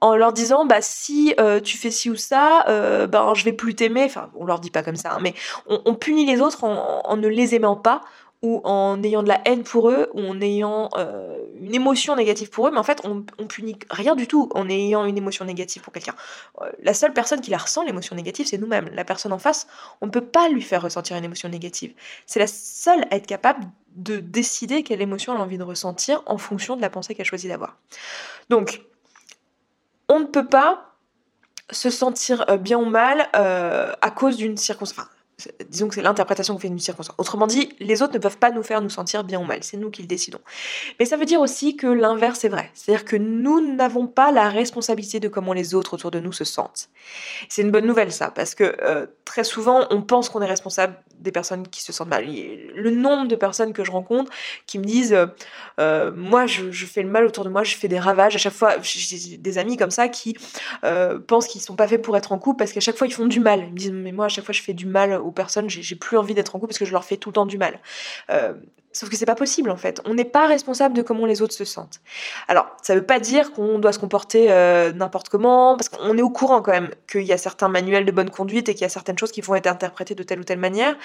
en 0.00 0.14
leur 0.14 0.32
disant 0.32 0.66
bah 0.66 0.82
si 0.82 1.34
euh, 1.40 1.60
tu 1.60 1.78
fais 1.78 1.90
ci 1.90 2.10
ou 2.10 2.16
ça 2.16 2.64
ben 3.06 3.32
je 3.34 3.44
vais 3.44 3.52
plus 3.52 3.74
t'aimer 3.74 4.04
enfin 4.04 4.30
on 4.34 4.44
leur 4.44 4.60
dit 4.60 4.70
pas 4.70 4.82
comme 4.82 4.96
ça 4.96 5.12
hein, 5.14 5.18
mais 5.22 5.32
on, 5.68 5.94
punit 5.94 6.26
les 6.26 6.40
autres 6.40 6.64
en, 6.64 7.16
ne 7.16 7.28
les 7.28 7.54
aimant 7.54 7.76
pas 7.76 8.02
ou 8.46 8.60
en 8.62 9.02
ayant 9.02 9.24
de 9.24 9.28
la 9.28 9.40
haine 9.44 9.64
pour 9.64 9.90
eux, 9.90 10.08
ou 10.14 10.20
en 10.20 10.40
ayant 10.40 10.88
euh, 10.96 11.36
une 11.60 11.74
émotion 11.74 12.14
négative 12.14 12.48
pour 12.48 12.68
eux, 12.68 12.70
mais 12.70 12.78
en 12.78 12.84
fait, 12.84 13.02
on, 13.04 13.24
punit 13.48 13.76
rien 13.90 14.14
du 14.14 14.28
tout 14.28 14.48
en 14.54 14.68
ayant 14.68 15.04
une 15.04 15.18
émotion 15.18 15.44
négative 15.44 15.82
pour 15.82 15.92
quelqu'un. 15.92 16.14
Euh, 16.60 16.70
la 16.80 16.94
seule 16.94 17.12
personne 17.12 17.40
qui 17.40 17.50
la 17.50 17.58
ressent, 17.58 17.82
l'émotion 17.82 18.14
négative, 18.14 18.46
c'est 18.46 18.58
nous-mêmes. 18.58 18.88
La 18.92 19.04
personne 19.04 19.32
en 19.32 19.38
face, 19.38 19.66
on 20.00 20.06
ne 20.06 20.12
peut 20.12 20.24
pas 20.24 20.48
lui 20.48 20.62
faire 20.62 20.82
ressentir 20.82 21.16
une 21.16 21.24
émotion 21.24 21.48
négative. 21.48 21.92
C'est 22.24 22.38
la 22.38 22.46
seule 22.46 23.04
à 23.10 23.16
être 23.16 23.26
capable 23.26 23.64
de 23.96 24.18
décider 24.18 24.84
quelle 24.84 25.02
émotion 25.02 25.34
elle 25.34 25.40
a 25.40 25.42
envie 25.42 25.58
de 25.58 25.64
ressentir 25.64 26.22
en 26.26 26.38
fonction 26.38 26.76
de 26.76 26.82
la 26.82 26.90
pensée 26.90 27.16
qu'elle 27.16 27.26
choisit 27.26 27.50
d'avoir. 27.50 27.76
Donc, 28.48 28.82
on 30.08 30.20
ne 30.20 30.26
peut 30.26 30.46
pas 30.46 30.92
se 31.72 31.90
sentir 31.90 32.44
euh, 32.48 32.58
bien 32.58 32.78
ou 32.78 32.84
mal 32.84 33.28
à 33.32 34.10
cause 34.12 34.36
d'une 34.36 34.56
circonstance 34.56 35.06
disons 35.68 35.88
que 35.88 35.94
c'est 35.94 36.02
l'interprétation 36.02 36.54
qu'on 36.54 36.60
fait 36.60 36.68
d'une 36.68 36.78
circonstance. 36.78 37.14
Autrement 37.18 37.46
dit, 37.46 37.68
les 37.78 38.00
autres 38.00 38.14
ne 38.14 38.18
peuvent 38.18 38.38
pas 38.38 38.50
nous 38.50 38.62
faire 38.62 38.80
nous 38.80 38.88
sentir 38.88 39.22
bien 39.22 39.38
ou 39.38 39.44
mal, 39.44 39.62
c'est 39.62 39.76
nous 39.76 39.90
qui 39.90 40.00
le 40.00 40.08
décidons. 40.08 40.40
Mais 40.98 41.04
ça 41.04 41.18
veut 41.18 41.26
dire 41.26 41.40
aussi 41.40 41.76
que 41.76 41.86
l'inverse 41.86 42.44
est 42.44 42.48
vrai, 42.48 42.70
c'est-à-dire 42.72 43.04
que 43.04 43.16
nous 43.16 43.74
n'avons 43.74 44.06
pas 44.06 44.32
la 44.32 44.48
responsabilité 44.48 45.20
de 45.20 45.28
comment 45.28 45.52
les 45.52 45.74
autres 45.74 45.94
autour 45.94 46.10
de 46.10 46.20
nous 46.20 46.32
se 46.32 46.44
sentent. 46.44 46.88
C'est 47.50 47.62
une 47.62 47.70
bonne 47.70 47.86
nouvelle 47.86 48.12
ça, 48.12 48.30
parce 48.30 48.54
que 48.54 48.76
euh, 48.82 49.06
très 49.26 49.44
souvent 49.44 49.86
on 49.90 50.00
pense 50.00 50.30
qu'on 50.30 50.40
est 50.40 50.46
responsable 50.46 50.96
des 51.18 51.32
personnes 51.32 51.68
qui 51.68 51.82
se 51.82 51.92
sentent 51.92 52.08
mal. 52.08 52.24
Le 52.26 52.90
nombre 52.90 53.28
de 53.28 53.36
personnes 53.36 53.74
que 53.74 53.84
je 53.84 53.90
rencontre 53.90 54.32
qui 54.66 54.78
me 54.78 54.84
disent, 54.84 55.12
euh, 55.12 55.26
euh, 55.80 56.12
moi 56.16 56.46
je, 56.46 56.70
fais 56.86 57.02
le 57.02 57.10
mal 57.10 57.26
autour 57.26 57.44
de 57.44 57.50
moi, 57.50 57.62
je 57.62 57.76
fais 57.76 57.88
des 57.88 57.98
ravages, 57.98 58.34
à 58.34 58.38
chaque 58.38 58.54
fois, 58.54 58.76
j'ai 58.80 59.36
des 59.36 59.58
amis 59.58 59.76
comme 59.76 59.90
ça 59.90 60.08
qui 60.08 60.36
pensent 61.26 61.46
qu'ils 61.46 61.60
sont 61.60 61.76
pas 61.76 61.88
faits 61.88 62.00
pour 62.00 62.16
être 62.16 62.32
en 62.32 62.38
couple 62.38 62.58
parce 62.58 62.72
qu'à 62.72 62.80
chaque 62.80 62.96
fois 62.96 63.06
ils 63.06 63.12
font 63.12 63.26
du 63.26 63.40
mal. 63.40 63.60
Ils 63.60 63.72
me 63.72 63.76
disent, 63.76 63.92
mais 63.92 64.12
moi 64.12 64.26
à 64.26 64.28
chaque 64.28 64.44
fois 64.44 64.54
je 64.54 64.62
fais 64.62 64.72
du 64.72 64.86
mal 64.86 65.20
aux 65.26 65.32
personnes, 65.32 65.68
j'ai 65.68 65.96
plus 65.96 66.16
envie 66.16 66.34
d'être 66.34 66.54
en 66.54 66.58
couple 66.58 66.70
parce 66.70 66.78
que 66.78 66.84
je 66.84 66.92
leur 66.92 67.04
fais 67.04 67.16
tout 67.16 67.30
le 67.30 67.34
temps 67.34 67.46
du 67.46 67.58
mal. 67.58 67.80
Euh, 68.30 68.54
Sauf 68.96 69.10
que 69.10 69.16
c'est 69.16 69.26
pas 69.26 69.34
possible 69.34 69.68
en 69.68 69.76
fait. 69.76 70.00
On 70.06 70.14
n'est 70.14 70.24
pas 70.24 70.46
responsable 70.46 70.96
de 70.96 71.02
comment 71.02 71.26
les 71.26 71.42
autres 71.42 71.52
se 71.52 71.66
sentent. 71.66 72.00
Alors, 72.48 72.66
ça 72.80 72.94
veut 72.94 73.04
pas 73.04 73.20
dire 73.20 73.52
qu'on 73.52 73.78
doit 73.78 73.92
se 73.92 73.98
comporter 73.98 74.46
euh, 74.48 74.90
n'importe 74.90 75.28
comment, 75.28 75.76
parce 75.76 75.90
qu'on 75.90 76.16
est 76.16 76.22
au 76.22 76.30
courant 76.30 76.62
quand 76.62 76.72
même 76.72 76.88
qu'il 77.06 77.24
y 77.24 77.32
a 77.34 77.36
certains 77.36 77.68
manuels 77.68 78.06
de 78.06 78.10
bonne 78.10 78.30
conduite 78.30 78.70
et 78.70 78.74
qu'il 78.74 78.80
y 78.80 78.86
a 78.86 78.88
certaines 78.88 79.18
choses 79.18 79.32
qui 79.32 79.42
vont 79.42 79.54
être 79.54 79.66
interprétées 79.66 80.14
de 80.14 80.22
telle 80.22 80.40
ou 80.40 80.44
telle 80.44 80.58
manière. 80.58 80.96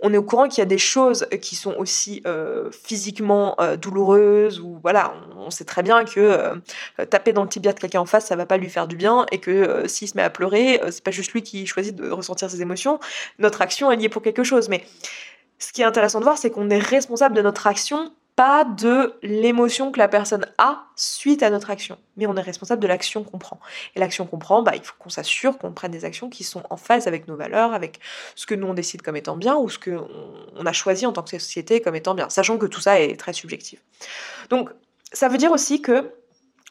On 0.00 0.12
est 0.12 0.16
au 0.16 0.24
courant 0.24 0.48
qu'il 0.48 0.58
y 0.58 0.62
a 0.62 0.66
des 0.66 0.76
choses 0.76 1.28
qui 1.40 1.54
sont 1.54 1.72
aussi 1.74 2.20
euh, 2.26 2.68
physiquement 2.72 3.54
euh, 3.60 3.76
douloureuses, 3.76 4.58
ou 4.58 4.80
voilà, 4.82 5.14
on, 5.36 5.50
sait 5.50 5.64
très 5.64 5.84
bien 5.84 6.04
que 6.04 6.60
taper 7.08 7.32
dans 7.32 7.44
le 7.44 7.48
tibia 7.48 7.72
de 7.72 7.78
quelqu'un 7.78 8.00
en 8.00 8.06
face, 8.06 8.26
ça 8.26 8.34
va 8.34 8.46
pas 8.46 8.56
lui 8.56 8.68
faire 8.68 8.88
du 8.88 8.96
bien, 8.96 9.24
et 9.30 9.38
que 9.38 9.86
s'il 9.86 10.08
se 10.08 10.16
met 10.16 10.24
à 10.24 10.30
pleurer, 10.30 10.80
c'est 10.90 11.04
pas 11.04 11.12
juste 11.12 11.32
lui 11.32 11.42
qui 11.42 11.64
choisit 11.64 11.94
de 11.94 12.10
ressentir 12.10 12.50
ses 12.50 12.60
émotions. 12.60 12.98
Notre 13.38 13.62
action 13.62 13.92
est 13.92 13.96
liée 13.96 14.08
pour 14.08 14.22
quelque 14.22 14.42
chose, 14.42 14.68
mais 14.68 14.84
ce 15.58 15.72
qui 15.72 15.82
est 15.82 15.84
intéressant 15.84 16.18
de 16.18 16.24
voir, 16.24 16.38
c'est 16.38 16.50
qu'on 16.50 16.70
est 16.70 16.78
responsable 16.78 17.34
de 17.34 17.42
notre 17.42 17.66
action, 17.66 18.12
pas 18.36 18.64
de 18.64 19.14
l'émotion 19.22 19.90
que 19.90 19.98
la 19.98 20.08
personne 20.08 20.46
a 20.58 20.84
suite 20.94 21.42
à 21.42 21.48
notre 21.48 21.70
action. 21.70 21.96
Mais 22.18 22.26
on 22.26 22.36
est 22.36 22.42
responsable 22.42 22.82
de 22.82 22.86
l'action 22.86 23.24
qu'on 23.24 23.38
prend. 23.38 23.58
Et 23.94 24.00
l'action 24.00 24.26
qu'on 24.26 24.38
prend, 24.38 24.62
bah, 24.62 24.72
il 24.74 24.82
faut 24.82 24.94
qu'on 24.98 25.08
s'assure 25.08 25.56
qu'on 25.56 25.72
prenne 25.72 25.90
des 25.90 26.04
actions 26.04 26.28
qui 26.28 26.44
sont 26.44 26.62
en 26.68 26.76
phase 26.76 27.06
avec 27.06 27.28
nos 27.28 27.36
valeurs, 27.36 27.72
avec 27.72 27.98
ce 28.34 28.44
que 28.44 28.54
nous 28.54 28.66
on 28.66 28.74
décide 28.74 29.00
comme 29.00 29.16
étant 29.16 29.36
bien 29.36 29.56
ou 29.56 29.70
ce 29.70 29.78
qu'on 29.78 30.66
a 30.66 30.72
choisi 30.72 31.06
en 31.06 31.12
tant 31.12 31.22
que 31.22 31.30
société 31.30 31.80
comme 31.80 31.96
étant 31.96 32.14
bien, 32.14 32.28
sachant 32.28 32.58
que 32.58 32.66
tout 32.66 32.80
ça 32.80 33.00
est 33.00 33.18
très 33.18 33.32
subjectif. 33.32 33.82
Donc, 34.50 34.70
ça 35.12 35.28
veut 35.28 35.38
dire 35.38 35.52
aussi 35.52 35.80
que 35.80 36.12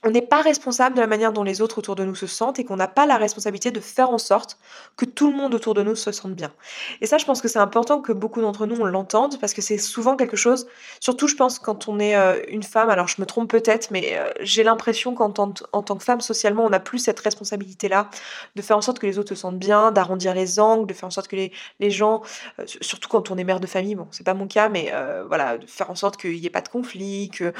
on 0.06 0.12
n'est 0.12 0.22
pas 0.22 0.42
responsable 0.42 0.96
de 0.96 1.02
la 1.02 1.08
manière 1.08 1.34
dont 1.34 1.44
les 1.44 1.62
autres 1.62 1.80
autour 1.80 1.96
de 1.96 2.06
nous 2.06 2.14
se 2.14 2.28
sentent 2.28 2.60
et 2.60 2.64
qu'on 2.64 2.76
n'a 2.76 2.88
pas 2.88 3.08
la 3.08 3.18
responsabilité 3.18 3.72
de 3.72 3.80
faire 3.80 4.12
en 4.12 4.20
sorte 4.20 4.60
que 4.98 5.06
tout 5.06 5.32
le 5.32 5.36
monde 5.36 5.56
autour 5.56 5.74
de 5.74 5.82
nous 5.82 5.96
se 5.96 6.12
sente 6.12 6.34
bien. 6.34 6.54
Et 7.02 7.08
ça, 7.08 7.18
je 7.18 7.26
pense 7.26 7.42
que 7.42 7.48
c'est 7.48 7.60
important 7.60 8.00
que 8.02 8.14
beaucoup 8.14 8.40
d'entre 8.40 8.68
nous 8.68 8.76
on 8.80 8.86
l'entende 8.86 9.40
parce 9.42 9.56
que 9.56 9.64
c'est 9.64 9.80
souvent 9.80 10.16
quelque 10.16 10.38
chose, 10.38 10.68
surtout 11.00 11.28
je 11.28 11.36
pense 11.36 11.58
quand 11.58 11.88
on 11.88 12.00
est 12.00 12.16
euh, 12.16 12.40
une 12.50 12.62
femme, 12.62 12.90
alors 12.92 13.08
je 13.08 13.20
me 13.20 13.26
trompe 13.26 13.50
peut-être, 13.50 13.90
mais 13.90 14.16
euh, 14.16 14.30
j'ai 14.42 14.64
l'impression 14.64 15.16
qu'en 15.16 15.32
tant, 15.32 15.52
que 15.52 16.04
femme 16.04 16.22
socialement, 16.22 16.64
on 16.64 16.70
n'a 16.70 16.80
plus 16.80 17.00
cette 17.00 17.20
responsabilité-là 17.20 18.12
de 18.56 18.62
faire 18.62 18.78
en 18.78 18.82
sorte 18.82 19.00
que 19.00 19.08
les 19.08 19.18
autres 19.18 19.30
se 19.30 19.36
sentent 19.36 19.58
bien, 19.58 19.92
d'arrondir 19.92 20.36
les 20.36 20.60
angles, 20.60 20.86
de 20.86 20.94
faire 20.94 21.08
en 21.08 21.12
sorte 21.12 21.28
que 21.28 21.36
les, 21.36 21.52
les 21.80 21.90
gens, 21.90 22.22
euh, 22.60 22.66
surtout 22.82 23.10
quand 23.10 23.32
on 23.32 23.38
est 23.38 23.44
mère 23.44 23.60
de 23.60 23.68
famille, 23.68 23.96
bon, 23.96 24.08
c'est 24.12 24.24
pas 24.24 24.36
mon 24.36 24.48
cas, 24.48 24.70
mais 24.70 24.94
voilà, 25.28 25.58
de 25.58 25.66
faire 25.66 25.90
en 25.90 25.96
sorte 25.96 26.18
qu'il 26.18 26.40
n'y 26.40 26.46
ait 26.46 26.52
pas 26.52 26.62
de 26.62 26.70
conflit, 26.70 27.30
que 27.30 27.54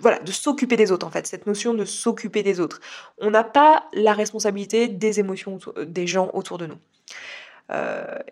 voilà, 0.00 0.18
de 0.18 0.32
s'occuper 0.32 0.76
des 0.76 0.92
autres 0.92 1.06
en 1.06 1.10
fait, 1.10 1.26
cette 1.26 1.46
notion 1.46 1.74
de 1.74 1.84
s'occuper 1.84 2.42
des 2.42 2.60
autres. 2.60 2.80
On 3.18 3.30
n'a 3.30 3.44
pas 3.44 3.84
la 3.92 4.12
responsabilité 4.12 4.88
des 4.88 5.20
émotions 5.20 5.58
des 5.84 6.06
gens 6.06 6.30
autour 6.34 6.58
de 6.58 6.66
nous. 6.66 6.78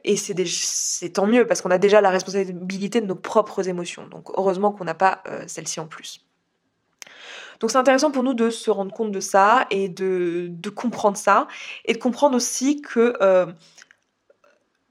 et 0.04 0.16
c'est 0.16 1.10
tant 1.10 1.26
mieux 1.26 1.46
parce 1.46 1.62
qu'on 1.62 1.70
a 1.70 1.78
déjà 1.78 2.00
la 2.00 2.10
responsabilité 2.10 3.00
de 3.00 3.06
nos 3.06 3.14
propres 3.14 3.68
émotions. 3.68 4.06
Donc 4.08 4.30
heureusement 4.36 4.72
qu'on 4.72 4.84
n'a 4.84 4.94
pas 4.94 5.22
celle-ci 5.46 5.80
en 5.80 5.86
plus. 5.86 6.24
Donc 7.60 7.70
c'est 7.70 7.78
intéressant 7.78 8.10
pour 8.10 8.22
nous 8.22 8.34
de 8.34 8.50
se 8.50 8.70
rendre 8.70 8.92
compte 8.92 9.12
de 9.12 9.20
ça 9.20 9.66
et 9.70 9.88
de, 9.88 10.50
comprendre 10.74 11.16
ça 11.16 11.48
et 11.84 11.92
de 11.92 11.98
comprendre 11.98 12.36
aussi 12.36 12.80
que 12.80 13.14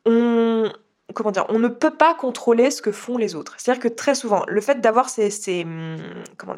on, 0.05 0.71
comment 1.13 1.31
dire, 1.31 1.45
on 1.49 1.59
ne 1.59 1.69
peut 1.69 1.95
pas 1.95 2.13
contrôler 2.13 2.69
ce 2.69 2.81
que 2.81 2.91
font 2.91 3.17
les 3.17 3.35
autres. 3.35 3.55
C'est-à-dire 3.57 3.81
que 3.81 3.87
très 3.87 4.13
souvent, 4.13 4.43
le 4.47 4.59
fait 4.59 4.81
d'avoir 4.81 5.07
hum, 5.07 5.97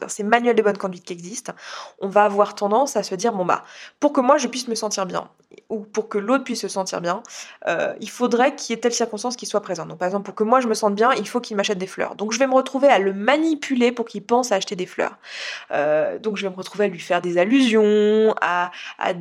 ces 0.08 0.24
manuels 0.24 0.56
de 0.56 0.62
bonne 0.62 0.77
conduite 0.77 1.03
qui 1.03 1.13
existent, 1.13 1.53
on 2.00 2.08
va 2.08 2.24
avoir 2.24 2.56
tendance 2.56 2.96
à 2.96 3.03
se 3.03 3.13
dire, 3.15 3.34
bon 3.34 3.46
bah, 3.46 3.63
pour 4.00 4.12
que 4.12 4.22
moi 4.22 4.38
je 4.38 4.48
puisse 4.48 4.68
me 4.68 4.75
sentir 4.75 5.06
bien, 5.06 5.29
ou 5.70 5.82
pour 5.82 6.10
que 6.10 6.18
l'autre 6.18 6.44
puisse 6.44 6.62
se 6.62 6.68
sentir 6.68 7.00
bien, 7.00 7.22
euh, 7.68 7.94
il 8.01 8.10
faudrait 8.10 8.56
qu'il 8.56 8.75
y 8.75 8.77
ait 8.77 8.82
telle 8.82 8.94
circonstance 8.94 9.36
qui 9.36 9.46
soit 9.46 9.62
présente. 9.62 9.88
Donc 9.88 10.00
par 10.00 10.08
exemple, 10.08 10.25
pour 10.25 10.36
que 10.36 10.44
moi 10.44 10.62
je 10.62 10.68
me 10.68 10.74
sente 10.74 10.96
bien, 10.96 11.12
il 11.13 11.27
faut 11.27 11.39
qu'il 11.39 11.56
m'achète 11.56 11.77
des 11.77 11.88
fleurs. 11.88 12.15
Donc 12.15 12.34
je 12.34 12.39
vais 12.39 12.48
me 12.48 12.56
retrouver 12.56 12.88
à 12.88 12.98
le 12.98 13.13
manipuler 13.13 13.91
pour 13.91 14.06
qu'il 14.06 14.24
pense 14.24 14.51
à 14.51 14.56
acheter 14.56 14.75
des 14.75 14.88
fleurs. 14.88 15.18
Euh, 15.72 16.18
donc 16.18 16.38
je 16.38 16.44
vais 16.44 16.50
me 16.50 16.56
retrouver 16.56 16.86
à 16.86 16.88
lui 16.88 17.00
faire 17.00 17.22
des 17.22 17.38
allusions, 17.38 18.34
à, 18.41 18.72
à 18.98 19.13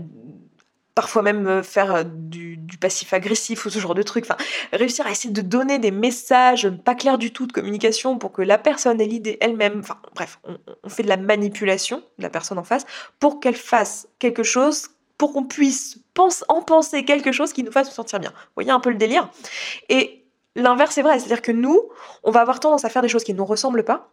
parfois 0.98 1.22
même 1.22 1.46
euh, 1.46 1.62
faire 1.62 1.94
euh, 1.94 2.02
du, 2.04 2.58
passif 2.80 3.12
agressif 3.12 3.64
ou 3.64 3.70
ce 3.70 3.78
genre 3.78 3.94
de 3.94 4.02
truc. 4.02 4.24
Enfin, 4.24 4.36
réussir 4.72 5.06
à 5.06 5.12
essayer 5.12 5.32
de 5.32 5.40
donner 5.40 5.78
des 5.78 5.92
messages 5.92 6.68
pas 6.70 6.96
clairs 6.96 7.18
du 7.18 7.32
tout 7.32 7.46
de 7.46 7.52
communication 7.52 8.18
pour 8.18 8.32
que 8.32 8.42
la 8.42 8.58
personne 8.58 9.00
ait 9.00 9.06
l'idée 9.06 9.38
elle-même. 9.40 9.78
Enfin, 9.78 9.96
bref, 10.16 10.40
on, 10.42 10.88
fait 10.88 11.04
de 11.04 11.08
la 11.08 11.16
manipulation 11.16 12.02
de 12.18 12.24
la 12.24 12.30
personne 12.30 12.58
en 12.58 12.64
face 12.64 12.84
pour 13.20 13.38
qu'elle 13.38 13.54
fasse 13.54 14.08
quelque 14.18 14.42
chose, 14.42 14.88
pour 15.18 15.32
qu'on 15.32 15.44
puisse 15.44 16.00
pense, 16.14 16.44
en 16.48 16.62
penser 16.62 17.04
quelque 17.04 17.30
chose 17.30 17.52
qui 17.52 17.62
nous 17.62 17.70
fasse 17.70 17.90
se 17.90 17.94
sentir 17.94 18.18
bien. 18.18 18.30
Vous 18.30 18.54
voyez 18.56 18.72
un 18.72 18.80
peu 18.80 18.90
le 18.90 18.96
délire? 18.96 19.30
Et 19.88 20.24
l'inverse 20.56 20.98
est 20.98 21.02
vrai, 21.02 21.20
c'est-à-dire 21.20 21.42
que 21.42 21.52
nous, 21.52 21.80
on 22.24 22.32
va 22.32 22.40
avoir 22.40 22.58
tendance 22.58 22.84
à 22.84 22.88
faire 22.88 23.02
des 23.02 23.08
choses 23.08 23.22
qui 23.22 23.34
ne 23.34 23.38
nous 23.38 23.46
ressemblent 23.46 23.84
pas 23.84 24.10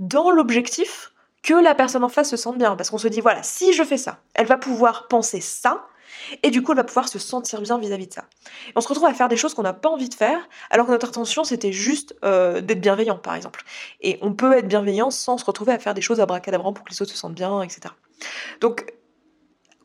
dans 0.00 0.30
l'objectif 0.30 1.12
que 1.42 1.54
la 1.54 1.74
personne 1.74 2.04
en 2.04 2.10
face 2.10 2.28
se 2.28 2.36
sente 2.36 2.58
bien. 2.58 2.76
Parce 2.76 2.90
qu'on 2.90 2.98
se 2.98 3.08
dit, 3.08 3.22
voilà, 3.22 3.42
si 3.42 3.72
je 3.72 3.84
fais 3.84 3.96
ça, 3.96 4.18
elle 4.34 4.46
va 4.46 4.58
pouvoir 4.58 5.08
penser 5.08 5.40
ça, 5.40 5.86
et 6.42 6.50
du 6.50 6.62
coup, 6.62 6.72
elle 6.72 6.78
va 6.78 6.84
pouvoir 6.84 7.08
se 7.08 7.18
sentir 7.18 7.60
bien 7.60 7.78
vis-à-vis 7.78 8.06
de 8.06 8.12
ça. 8.12 8.24
on 8.74 8.80
se 8.80 8.88
retrouve 8.88 9.06
à 9.06 9.14
faire 9.14 9.28
des 9.28 9.36
choses 9.36 9.54
qu'on 9.54 9.62
n'a 9.62 9.72
pas 9.72 9.88
envie 9.88 10.08
de 10.08 10.14
faire, 10.14 10.38
alors 10.70 10.86
que 10.86 10.92
notre 10.92 11.08
intention, 11.08 11.44
c'était 11.44 11.72
juste 11.72 12.14
euh, 12.24 12.60
d'être 12.60 12.80
bienveillant, 12.80 13.18
par 13.18 13.34
exemple. 13.34 13.64
Et 14.00 14.18
on 14.22 14.32
peut 14.32 14.52
être 14.52 14.68
bienveillant 14.68 15.10
sans 15.10 15.38
se 15.38 15.44
retrouver 15.44 15.72
à 15.72 15.78
faire 15.78 15.94
des 15.94 16.02
choses 16.02 16.20
à 16.20 16.26
bracadabrant 16.26 16.72
pour 16.72 16.84
que 16.84 16.90
les 16.90 17.02
autres 17.02 17.12
se 17.12 17.18
sentent 17.18 17.34
bien, 17.34 17.62
etc. 17.62 17.94
Donc, 18.60 18.92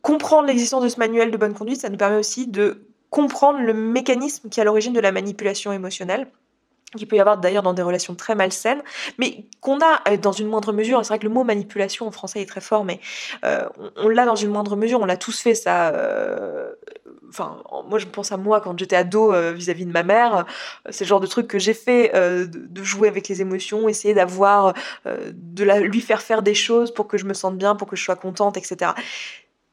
comprendre 0.02 0.46
l'existence 0.46 0.82
de 0.82 0.88
ce 0.88 0.98
manuel 0.98 1.30
de 1.30 1.36
bonne 1.36 1.54
conduite, 1.54 1.80
ça 1.80 1.88
nous 1.88 1.96
permet 1.96 2.16
aussi 2.16 2.46
de 2.46 2.86
comprendre 3.10 3.60
le 3.60 3.74
mécanisme 3.74 4.48
qui 4.48 4.58
est 4.58 4.62
à 4.62 4.64
l'origine 4.64 4.92
de 4.92 5.00
la 5.00 5.12
manipulation 5.12 5.72
émotionnelle 5.72 6.28
qu'il 6.98 7.08
peut 7.08 7.16
y 7.16 7.20
avoir 7.20 7.38
d'ailleurs 7.38 7.62
dans 7.62 7.72
des 7.72 7.82
relations 7.82 8.14
très 8.14 8.34
malsaines, 8.34 8.82
mais 9.18 9.44
qu'on 9.60 9.80
a 9.80 10.00
euh, 10.08 10.16
dans 10.16 10.32
une 10.32 10.48
moindre 10.48 10.72
mesure. 10.72 11.00
C'est 11.04 11.08
vrai 11.08 11.18
que 11.18 11.26
le 11.26 11.32
mot 11.32 11.44
manipulation 11.44 12.06
en 12.06 12.10
français 12.10 12.42
est 12.42 12.46
très 12.46 12.60
fort, 12.60 12.84
mais 12.84 13.00
euh, 13.44 13.66
on, 13.96 14.08
l'a 14.08 14.24
dans 14.24 14.36
une 14.36 14.50
moindre 14.50 14.76
mesure. 14.76 15.00
On 15.00 15.06
l'a 15.06 15.16
tous 15.16 15.40
fait 15.40 15.54
ça. 15.54 15.90
Euh, 15.90 16.72
enfin, 17.28 17.62
moi 17.88 17.98
je 17.98 18.06
pense 18.06 18.32
à 18.32 18.36
moi 18.36 18.60
quand 18.60 18.78
j'étais 18.78 18.96
ado 18.96 19.32
vis-à-vis 19.52 19.86
de 19.86 19.92
ma 19.92 20.02
mère. 20.02 20.44
C'est 20.90 21.04
le 21.04 21.08
genre 21.08 21.20
de 21.20 21.26
truc 21.26 21.48
que 21.48 21.58
j'ai 21.58 21.74
fait, 21.74 22.12
de, 22.14 22.82
jouer 22.82 23.08
avec 23.08 23.28
les 23.28 23.40
émotions, 23.40 23.88
essayer 23.88 24.12
d'avoir, 24.12 24.74
de 25.06 25.64
la, 25.64 25.80
lui 25.80 26.00
faire 26.00 26.20
faire 26.20 26.42
des 26.42 26.54
choses 26.54 26.92
pour 26.92 27.08
que 27.08 27.16
je 27.16 27.24
me 27.24 27.32
sente 27.32 27.56
bien, 27.56 27.74
pour 27.74 27.88
que 27.88 27.96
je 27.96 28.04
sois 28.04 28.16
contente, 28.16 28.56
etc. 28.56 28.92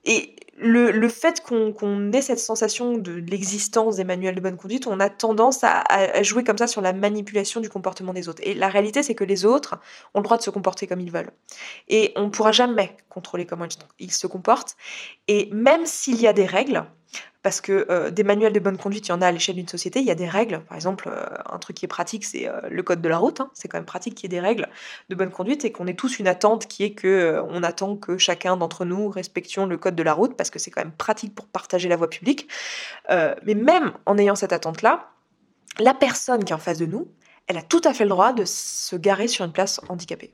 Et 0.06 0.36
le, 0.60 1.10
fait 1.10 1.42
qu'on 1.42 2.12
ait 2.12 2.22
cette 2.22 2.40
sensation 2.40 2.98
de 2.98 3.14
l'existence 3.14 3.96
des 3.96 4.04
manuels 4.04 4.36
de 4.36 4.42
bonne 4.42 4.58
conduite, 4.58 4.88
on 4.88 5.00
a 5.00 5.10
tendance 5.10 5.64
à, 5.64 5.84
jouer 6.24 6.44
comme 6.44 6.58
ça 6.58 6.68
sur 6.68 6.82
la 6.82 6.94
manipulation 6.94 7.62
du 7.62 7.70
comportement 7.70 8.14
des 8.14 8.30
autres. 8.30 8.42
Et 8.44 8.54
la 8.54 8.68
réalité, 8.68 9.04
c'est 9.04 9.16
que 9.16 9.24
les 9.24 9.46
autres 9.46 9.80
ont 10.14 10.20
le 10.20 10.24
droit 10.24 10.38
de 10.38 10.44
se 10.44 10.50
comporter 10.50 10.88
comme 10.88 11.00
ils 11.00 11.12
veulent. 11.12 11.32
Et 11.88 12.12
on 12.16 12.26
ne 12.26 12.30
pourra 12.30 12.52
jamais 12.52 12.96
contrôler 13.10 13.46
comment 13.46 13.66
ils 14.00 14.12
se 14.12 14.28
comportent. 14.28 14.76
Et 15.28 15.50
même 15.52 15.86
s'il 15.86 16.20
y 16.22 16.28
a 16.28 16.34
des 16.34 16.46
règles, 16.46 16.86
parce 17.42 17.62
que 17.62 17.88
euh, 17.90 18.12
des 18.12 18.24
manuels 18.24 18.52
de 18.52 18.60
bonne 18.60 18.78
conduite, 18.78 19.08
il 19.08 19.12
y 19.12 19.14
en 19.14 19.22
a 19.22 19.28
à 19.28 19.32
l'échelle 19.32 19.56
d'une 19.56 19.68
société, 19.68 20.00
il 20.00 20.06
y 20.06 20.12
a 20.12 20.16
des 20.16 20.28
règles. 20.28 20.60
Par 20.68 20.76
exemple, 20.76 21.10
euh, 21.10 21.26
un 21.50 21.58
truc 21.58 21.78
qui 21.78 21.86
est 21.86 21.88
pratique, 21.88 22.26
c'est 22.26 22.48
euh, 22.50 22.60
le 22.70 22.84
code 22.84 23.02
de 23.02 23.08
la 23.08 23.18
route. 23.18 23.40
Hein. 23.40 23.50
C'est 23.54 23.70
quand 23.70 23.78
même 23.78 23.86
pratique 23.86 24.16
qu'il 24.16 24.32
y 24.32 24.36
ait 24.36 24.40
des 24.40 24.46
règles 24.46 24.68
de 25.10 25.16
bonne 25.16 25.32
conduite 25.32 25.64
et 25.64 25.72
qu'on 25.72 25.88
ait 25.88 25.94
tous 25.94 26.20
une 26.20 26.28
attente 26.28 26.68
qui 26.68 26.84
est 26.84 26.94
que 26.94 27.42
on 27.50 27.64
attend 27.64 27.96
que 27.96 28.18
chacun 28.18 28.58
d'entre 28.58 28.84
nous 28.84 29.10
respections 29.10 29.66
le 29.66 29.78
code 29.78 29.96
de 29.96 30.04
la 30.04 30.14
route 30.14 30.36
parce 30.36 30.49
que 30.52 30.60
c'est 30.60 30.72
quand 30.72 30.82
même 30.82 30.92
pratique 30.92 31.36
pour 31.36 31.48
partager 31.48 31.90
la 31.90 31.96
voie 31.96 32.10
publique. 32.10 32.48
mais 33.10 33.56
même 33.56 33.94
en 34.06 34.18
ayant 34.18 34.36
cette 34.36 34.54
attente-là, 34.54 35.10
la 35.80 35.94
personne 35.94 36.44
qui 36.44 36.52
est 36.52 36.56
en 36.56 36.60
face 36.60 36.78
de 36.78 36.86
nous, 36.86 37.08
elle 37.48 37.58
a 37.58 37.62
tout 37.62 37.82
à 37.84 37.94
fait 37.94 38.04
le 38.04 38.10
droit 38.10 38.34
de 38.34 38.46
se 38.46 38.96
garer 38.96 39.28
sur 39.28 39.46
une 39.46 39.52
place 39.52 39.82
handicapée 39.90 40.34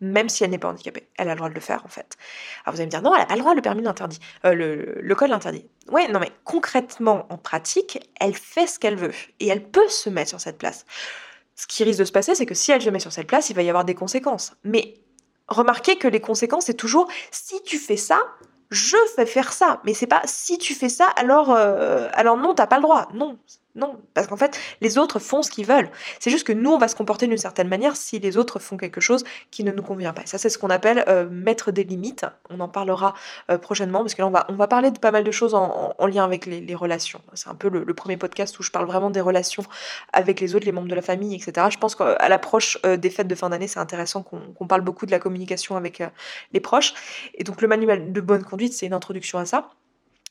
même 0.00 0.28
si 0.28 0.44
elle 0.44 0.50
n'est 0.50 0.58
pas 0.58 0.68
handicapée. 0.68 1.08
Elle 1.16 1.28
a 1.28 1.32
le 1.32 1.38
droit 1.38 1.48
de 1.48 1.54
le 1.54 1.60
faire, 1.60 1.84
en 1.84 1.88
fait. 1.88 2.16
Alors 2.64 2.74
vous 2.74 2.80
allez 2.80 2.86
me 2.86 2.90
dire, 2.90 3.02
non, 3.02 3.14
elle 3.14 3.20
n'a 3.20 3.26
pas 3.26 3.34
le 3.34 3.40
droit, 3.40 3.54
le 3.54 3.62
permis 3.62 3.82
l'interdit. 3.82 4.18
Euh, 4.44 4.54
le, 4.54 5.14
code 5.14 5.30
l'interdit. 5.30 5.66
Ouais, 5.90 6.08
non, 6.08 6.20
mais 6.20 6.30
concrètement, 6.44 7.26
en 7.30 7.38
pratique, 7.38 7.98
elle 8.20 8.34
fait 8.34 8.66
ce 8.66 8.78
qu'elle 8.78 8.96
veut. 8.96 9.12
Et 9.40 9.48
elle 9.48 9.64
peut 9.64 9.88
se 9.88 10.10
mettre 10.10 10.30
sur 10.30 10.40
cette 10.40 10.58
place. 10.58 10.84
Ce 11.54 11.66
qui 11.66 11.84
risque 11.84 12.00
de 12.00 12.04
se 12.04 12.12
passer, 12.12 12.34
c'est 12.34 12.46
que 12.46 12.54
si 12.54 12.72
elle 12.72 12.82
se 12.82 12.90
met 12.90 13.00
sur 13.00 13.12
cette 13.12 13.26
place, 13.26 13.48
il 13.48 13.56
va 13.56 13.62
y 13.62 13.68
avoir 13.68 13.84
des 13.84 13.94
conséquences. 13.94 14.54
Mais 14.64 14.94
remarquez 15.48 15.96
que 15.96 16.08
les 16.08 16.20
conséquences, 16.20 16.66
c'est 16.66 16.74
toujours, 16.74 17.08
si 17.30 17.62
tu 17.62 17.78
fais 17.78 17.96
ça, 17.96 18.20
je 18.70 18.96
vais 19.16 19.26
faire 19.26 19.52
ça. 19.52 19.80
Mais 19.84 19.94
c'est 19.94 20.06
pas, 20.06 20.22
si 20.24 20.58
tu 20.58 20.74
fais 20.74 20.88
ça, 20.88 21.06
alors, 21.16 21.50
euh, 21.52 22.08
alors 22.12 22.36
non, 22.36 22.54
t'as 22.54 22.66
pas 22.66 22.76
le 22.76 22.82
droit. 22.82 23.08
Non, 23.14 23.38
non, 23.76 24.00
parce 24.14 24.26
qu'en 24.26 24.38
fait, 24.38 24.58
les 24.80 24.96
autres 24.96 25.18
font 25.18 25.42
ce 25.42 25.50
qu'ils 25.50 25.66
veulent. 25.66 25.90
C'est 26.18 26.30
juste 26.30 26.46
que 26.46 26.52
nous, 26.52 26.70
on 26.70 26.78
va 26.78 26.88
se 26.88 26.96
comporter 26.96 27.26
d'une 27.26 27.36
certaine 27.36 27.68
manière 27.68 27.94
si 27.94 28.18
les 28.18 28.38
autres 28.38 28.58
font 28.58 28.78
quelque 28.78 29.02
chose 29.02 29.22
qui 29.50 29.64
ne 29.64 29.70
nous 29.70 29.82
convient 29.82 30.14
pas. 30.14 30.22
ça, 30.24 30.38
c'est 30.38 30.48
ce 30.48 30.56
qu'on 30.58 30.70
appelle 30.70 31.04
euh, 31.08 31.28
mettre 31.28 31.72
des 31.72 31.84
limites. 31.84 32.24
On 32.48 32.60
en 32.60 32.68
parlera 32.68 33.14
euh, 33.50 33.58
prochainement, 33.58 34.00
parce 34.00 34.14
que 34.14 34.22
là, 34.22 34.28
on 34.28 34.30
va, 34.30 34.46
on 34.48 34.54
va 34.54 34.66
parler 34.66 34.90
de 34.90 34.98
pas 34.98 35.10
mal 35.10 35.24
de 35.24 35.30
choses 35.30 35.54
en, 35.54 35.94
lien 36.06 36.24
avec 36.24 36.46
les, 36.46 36.74
relations. 36.74 37.20
C'est 37.34 37.48
un 37.48 37.54
peu 37.54 37.68
le, 37.68 37.94
premier 37.94 38.16
podcast 38.16 38.58
où 38.58 38.62
je 38.62 38.70
parle 38.70 38.86
vraiment 38.86 39.10
des 39.10 39.20
relations 39.20 39.64
avec 40.12 40.40
les 40.40 40.54
autres, 40.54 40.64
les 40.64 40.72
membres 40.72 40.88
de 40.88 40.94
la 40.94 41.02
famille, 41.02 41.34
etc. 41.34 41.66
Je 41.70 41.78
pense 41.78 41.94
qu'à 41.94 42.28
l'approche 42.28 42.78
euh, 42.86 42.96
des 42.96 43.10
fêtes 43.10 43.28
de 43.28 43.34
fin 43.34 43.50
d'année, 43.50 43.68
c'est 43.68 43.80
intéressant 43.80 44.22
qu'on 44.22 44.66
parle 44.66 44.82
beaucoup 44.82 45.04
de 45.04 45.10
la 45.10 45.18
communication 45.18 45.76
avec 45.76 46.02
les 46.52 46.60
proches. 46.60 46.94
Et 47.34 47.44
donc, 47.44 47.60
le 47.60 47.68
manuel 47.68 48.12
de 48.12 48.20
bonne 48.22 48.44
conduite, 48.44 48.72
c'est 48.72 48.86
une 48.86 48.94
introduction 48.94 49.38
à 49.38 49.44
ça. 49.44 49.70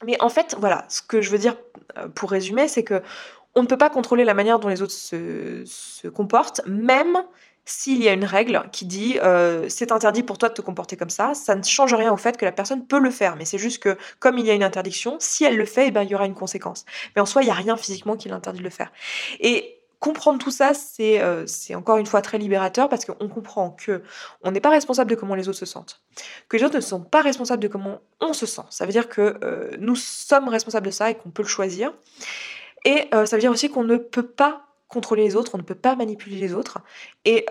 Mais 0.06 0.22
en 0.22 0.30
fait, 0.30 0.56
voilà, 0.60 0.86
ce 0.88 1.02
que 1.02 1.22
je 1.22 1.30
veux 1.30 1.38
dire 1.38 1.56
pour 2.14 2.32
résumer, 2.32 2.68
c'est 2.68 2.84
que 2.84 3.02
on 3.56 3.64
ne 3.64 3.68
peut 3.68 3.78
pas 3.78 3.90
contrôler 3.90 4.24
la 4.26 4.34
manière 4.34 4.60
dont 4.60 4.68
les 4.68 4.82
autres 4.82 4.94
se, 4.94 6.08
comportent, 6.10 6.62
même 6.68 7.24
s'il 7.64 8.04
y 8.04 8.08
a 8.08 8.14
une 8.14 8.26
règle 8.26 8.62
qui 8.72 8.86
dit 8.86 9.18
euh, 9.24 9.66
c'est 9.70 9.92
interdit 9.92 10.22
pour 10.22 10.38
toi 10.38 10.50
de 10.50 10.54
te 10.54 10.62
comporter 10.62 10.98
comme 10.98 11.10
ça, 11.10 11.34
ça 11.34 11.56
ne 11.56 11.64
change 11.64 11.94
rien 11.94 12.12
au 12.12 12.18
fait 12.18 12.38
que 12.38 12.46
la 12.46 12.52
personne 12.52 12.86
peut 12.86 13.00
le 13.00 13.10
faire. 13.10 13.38
Mais 13.38 13.46
c'est 13.46 13.58
juste 13.58 13.82
que 13.82 13.98
comme 14.20 14.38
il 14.38 14.46
y 14.46 14.52
a 14.52 14.54
une 14.54 14.64
interdiction, 14.64 15.16
si 15.20 15.46
elle 15.46 15.58
le 15.58 15.66
fait, 15.66 15.88
eh 15.88 15.92
ben, 15.92 16.04
il 16.04 16.10
y 16.10 16.16
aura 16.16 16.28
une 16.28 16.36
conséquence. 16.36 16.86
Mais 17.16 17.22
en 17.22 17.26
soi, 17.26 17.42
il 17.42 17.46
n'y 17.46 17.52
a 17.52 17.56
rien 17.56 17.76
physiquement 17.76 18.18
qui 18.18 18.30
l'interdit 18.30 18.60
de 18.60 18.64
le 18.64 18.70
faire. 18.70 18.92
Et 19.40 19.80
comprendre 20.06 20.38
tout 20.38 20.52
ça, 20.52 20.74
euh, 21.00 21.44
c'est 21.48 21.74
encore 21.74 21.98
une 21.98 22.06
fois 22.06 22.22
très 22.22 22.38
libérateur 22.38 22.90
parce 22.90 23.06
qu'on 23.06 23.28
comprend 23.28 23.72
que 23.72 24.04
on 24.44 24.52
n'est 24.52 24.60
pas 24.60 24.70
responsable 24.70 25.10
de 25.10 25.16
comment 25.16 25.34
les 25.34 25.50
autres 25.50 25.58
se 25.58 25.66
sentent, 25.66 26.04
que 26.48 26.58
les 26.58 26.64
autres 26.64 26.76
ne 26.76 26.82
sont 26.82 27.02
pas 27.02 27.22
responsables 27.22 27.64
de 27.64 27.68
comment 27.68 28.02
on 28.22 28.32
se 28.32 28.46
sent. 28.46 28.62
Ça 28.70 28.86
veut 28.86 28.92
dire 28.92 29.10
que 29.10 29.40
euh, 29.44 29.72
nous 29.80 29.96
sommes 29.96 30.48
responsables 30.48 30.86
de 30.86 30.92
ça 30.92 31.10
et 31.10 31.16
qu'on 31.16 31.32
peut 31.32 31.42
le 31.42 31.48
choisir. 31.48 31.92
Et 32.84 33.10
euh, 33.16 33.26
ça 33.26 33.36
veut 33.36 33.40
dire 33.40 33.52
aussi 33.52 33.72
qu'on 33.72 33.84
ne 33.84 33.98
peut 33.98 34.28
pas 34.28 34.68
contrôler 34.90 35.24
les 35.24 35.36
autres, 35.36 35.56
on 35.56 35.58
ne 35.58 35.64
peut 35.64 35.74
pas 35.74 35.96
manipuler 35.96 36.36
les 36.36 36.54
autres. 36.54 36.78
Et 37.26 37.48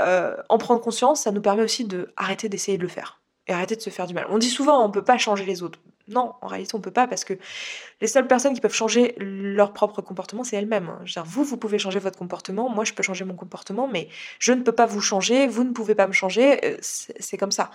en 0.49 0.59
prendre 0.59 0.81
conscience, 0.81 1.23
ça 1.23 1.33
nous 1.33 1.43
permet 1.43 1.65
aussi 1.65 1.85
de 1.85 2.13
arrêter 2.17 2.49
d'essayer 2.49 2.79
de 2.79 2.83
le 2.83 2.89
faire 2.89 3.21
et 3.49 3.53
arrêter 3.53 3.75
de 3.75 3.81
se 3.81 3.91
faire 3.91 4.07
du 4.07 4.15
mal. 4.15 4.27
On 4.31 4.39
dit 4.39 4.49
souvent 4.49 4.85
on 4.85 4.89
ne 4.89 4.93
peut 4.93 5.03
pas 5.03 5.19
changer 5.19 5.45
les 5.45 5.65
autres. 5.65 5.81
Non, 6.09 6.35
en 6.43 6.49
réalité, 6.49 6.75
on 6.75 6.81
peut 6.81 6.91
pas 6.91 7.07
parce 7.07 7.25
que 7.25 7.33
les 8.03 8.07
seules 8.07 8.27
personnes 8.27 8.53
qui 8.53 8.61
peuvent 8.61 8.75
changer 8.75 9.15
leur 9.19 9.73
propre 9.73 10.03
comportement, 10.03 10.45
c'est 10.45 10.57
elles-mêmes. 10.57 10.91
vous, 11.25 11.45
vous 11.45 11.57
pouvez 11.57 11.79
changer 11.79 11.99
votre 11.99 12.19
comportement, 12.19 12.69
moi, 12.69 12.85
je 12.85 12.93
peux 12.93 13.03
changer 13.03 13.25
mon 13.25 13.35
comportement, 13.35 13.89
mais 13.89 14.09
je 14.39 14.53
ne 14.53 14.61
peux 14.61 14.73
pas 14.73 14.85
vous 14.85 15.01
changer, 15.01 15.47
vous 15.47 15.65
ne 15.65 15.73
pouvez 15.73 15.95
pas 15.95 16.07
me 16.07 16.13
changer, 16.13 16.61
euh, 16.63 16.77
c'est 16.81 17.39
comme 17.39 17.53
ça. 17.53 17.71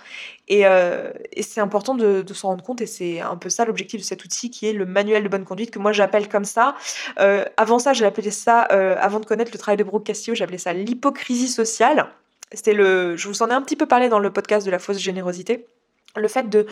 Euh, 0.52 1.12
et, 1.32 1.42
c'est 1.42 1.60
important 1.60 1.96
de, 1.96 2.24
s'en 2.32 2.48
rendre 2.48 2.62
compte, 2.62 2.80
et 2.80 2.86
c'est 2.86 3.20
un 3.20 3.36
peu 3.36 3.48
ça 3.48 3.64
l'objectif 3.64 4.00
de 4.00 4.06
cet 4.06 4.24
outil 4.24 4.50
qui 4.50 4.68
est 4.68 4.72
le 4.72 4.86
manuel 4.86 5.24
de 5.24 5.28
bonne 5.28 5.44
conduite, 5.44 5.72
que 5.72 5.80
moi 5.80 5.90
j'appelle 5.90 6.28
comme 6.28 6.44
ça. 6.44 6.76
Euh, 7.18 7.44
avant 7.56 7.80
ça, 7.80 7.92
j'appelais 7.92 8.30
ça, 8.30 8.60
avant 8.60 9.18
de 9.18 9.26
connaître 9.26 9.50
le 9.52 9.58
travail 9.58 9.76
de 9.76 9.84
Brooke 9.84 10.04
Castillo, 10.04 10.36
j'appelais 10.36 10.58
ça 10.58 10.72
l'hypocrisie 10.72 11.48
sociale. 11.48 12.06
C'était 12.52 12.74
le, 12.74 13.16
je 13.16 13.26
vous 13.26 13.42
en 13.42 13.48
ai 13.48 13.52
un 13.52 13.62
petit 13.62 13.76
peu 13.76 13.86
parlé 13.86 14.08
dans 14.08 14.20
le 14.20 14.32
podcast 14.32 14.64
de 14.66 14.70
la 14.70 14.78
fausse 14.78 14.98
générosité. 14.98 15.66
Le 16.16 16.28
fait 16.28 16.48
de, 16.48 16.66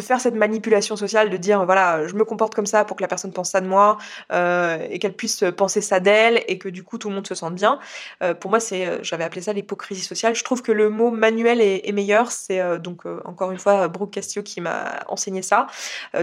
faire 0.00 0.20
cette 0.20 0.34
manipulation 0.34 0.96
sociale, 0.96 1.30
de 1.30 1.36
dire 1.36 1.64
voilà, 1.64 2.06
je 2.06 2.14
me 2.14 2.24
comporte 2.24 2.54
comme 2.54 2.66
ça 2.66 2.84
pour 2.84 2.96
que 2.96 3.02
la 3.02 3.08
personne 3.08 3.32
pense 3.32 3.50
ça 3.50 3.60
de 3.60 3.66
moi 3.66 3.96
euh, 4.32 4.84
et 4.90 4.98
qu'elle 4.98 5.14
puisse 5.14 5.44
penser 5.56 5.80
ça 5.80 6.00
d'elle 6.00 6.42
et 6.48 6.58
que 6.58 6.68
du 6.68 6.82
coup 6.82 6.98
tout 6.98 7.08
le 7.08 7.14
monde 7.14 7.26
se 7.26 7.34
sente 7.34 7.54
bien. 7.54 7.78
Euh, 8.22 8.34
pour 8.34 8.50
moi, 8.50 8.60
c'est, 8.60 8.86
euh, 8.86 8.98
j'avais 9.02 9.24
appelé 9.24 9.40
ça 9.40 9.52
l'hypocrisie 9.52 10.02
sociale. 10.02 10.34
Je 10.34 10.42
trouve 10.42 10.62
que 10.62 10.72
le 10.72 10.90
mot 10.90 11.10
manuel 11.10 11.60
est, 11.60 11.92
meilleur. 11.92 12.32
C'est 12.32 12.60
donc 12.80 13.06
encore 13.24 13.52
une 13.52 13.58
fois 13.58 13.86
Brooke 13.86 14.10
Castillo 14.10 14.42
qui 14.42 14.60
m'a 14.60 15.04
enseigné 15.06 15.42
ça 15.42 15.68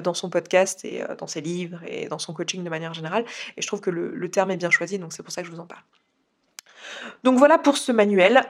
dans 0.03 0.13
son 0.13 0.29
podcast 0.29 0.83
et 0.83 1.01
dans 1.17 1.27
ses 1.27 1.39
livres 1.39 1.79
et 1.87 2.07
dans 2.09 2.19
son 2.19 2.33
coaching 2.33 2.63
de 2.63 2.69
manière 2.69 2.93
générale. 2.93 3.23
Et 3.55 3.61
je 3.61 3.67
trouve 3.67 3.79
que 3.79 3.89
le, 3.89 4.29
terme 4.29 4.51
est 4.51 4.57
bien 4.57 4.69
choisi, 4.69 4.99
donc 4.99 5.13
c'est 5.13 5.23
pour 5.23 5.31
ça 5.31 5.41
que 5.41 5.47
je 5.47 5.53
vous 5.53 5.61
en 5.61 5.65
parle. 5.65 5.81
Donc 7.23 7.37
voilà 7.37 7.57
pour 7.57 7.77
ce 7.77 7.93
manuel. 7.93 8.45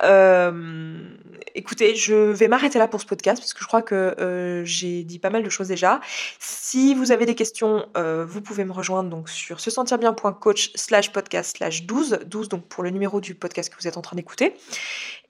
Écoutez, 1.56 1.96
je 1.96 2.14
vais 2.14 2.48
m'arrêter 2.48 2.80
là 2.80 2.88
pour 2.88 3.02
ce 3.02 3.06
podcast 3.06 3.42
parce 3.42 3.54
que 3.54 3.62
je 3.62 3.68
crois 3.68 3.82
que 3.82 4.16
euh, 4.20 4.64
j'ai 4.66 5.04
dit 5.04 5.20
pas 5.20 5.30
mal 5.30 5.44
de 5.44 5.50
choses 5.50 5.68
déjà. 5.68 6.00
Si 6.40 6.94
vous 6.94 7.12
avez 7.12 7.26
des 7.26 7.36
questions, 7.36 7.86
euh, 7.98 8.26
vous 8.28 8.42
pouvez 8.42 8.66
me 8.66 8.72
rejoindre 8.72 9.10
donc 9.10 9.30
sur 9.30 9.60
se 9.60 9.72
sentir 9.72 9.98
bien.coach 9.98 10.72
slash 10.76 11.12
podcast 11.12 11.58
slash 11.58 11.84
12, 11.84 12.20
12 12.26 12.50
donc 12.50 12.68
pour 12.68 12.84
le 12.84 12.90
numéro 12.90 13.22
du 13.22 13.36
podcast 13.36 13.70
que 13.70 13.80
vous 13.80 13.88
êtes 13.88 13.98
en 13.98 14.02
train 14.02 14.16
d'écouter. 14.16 14.56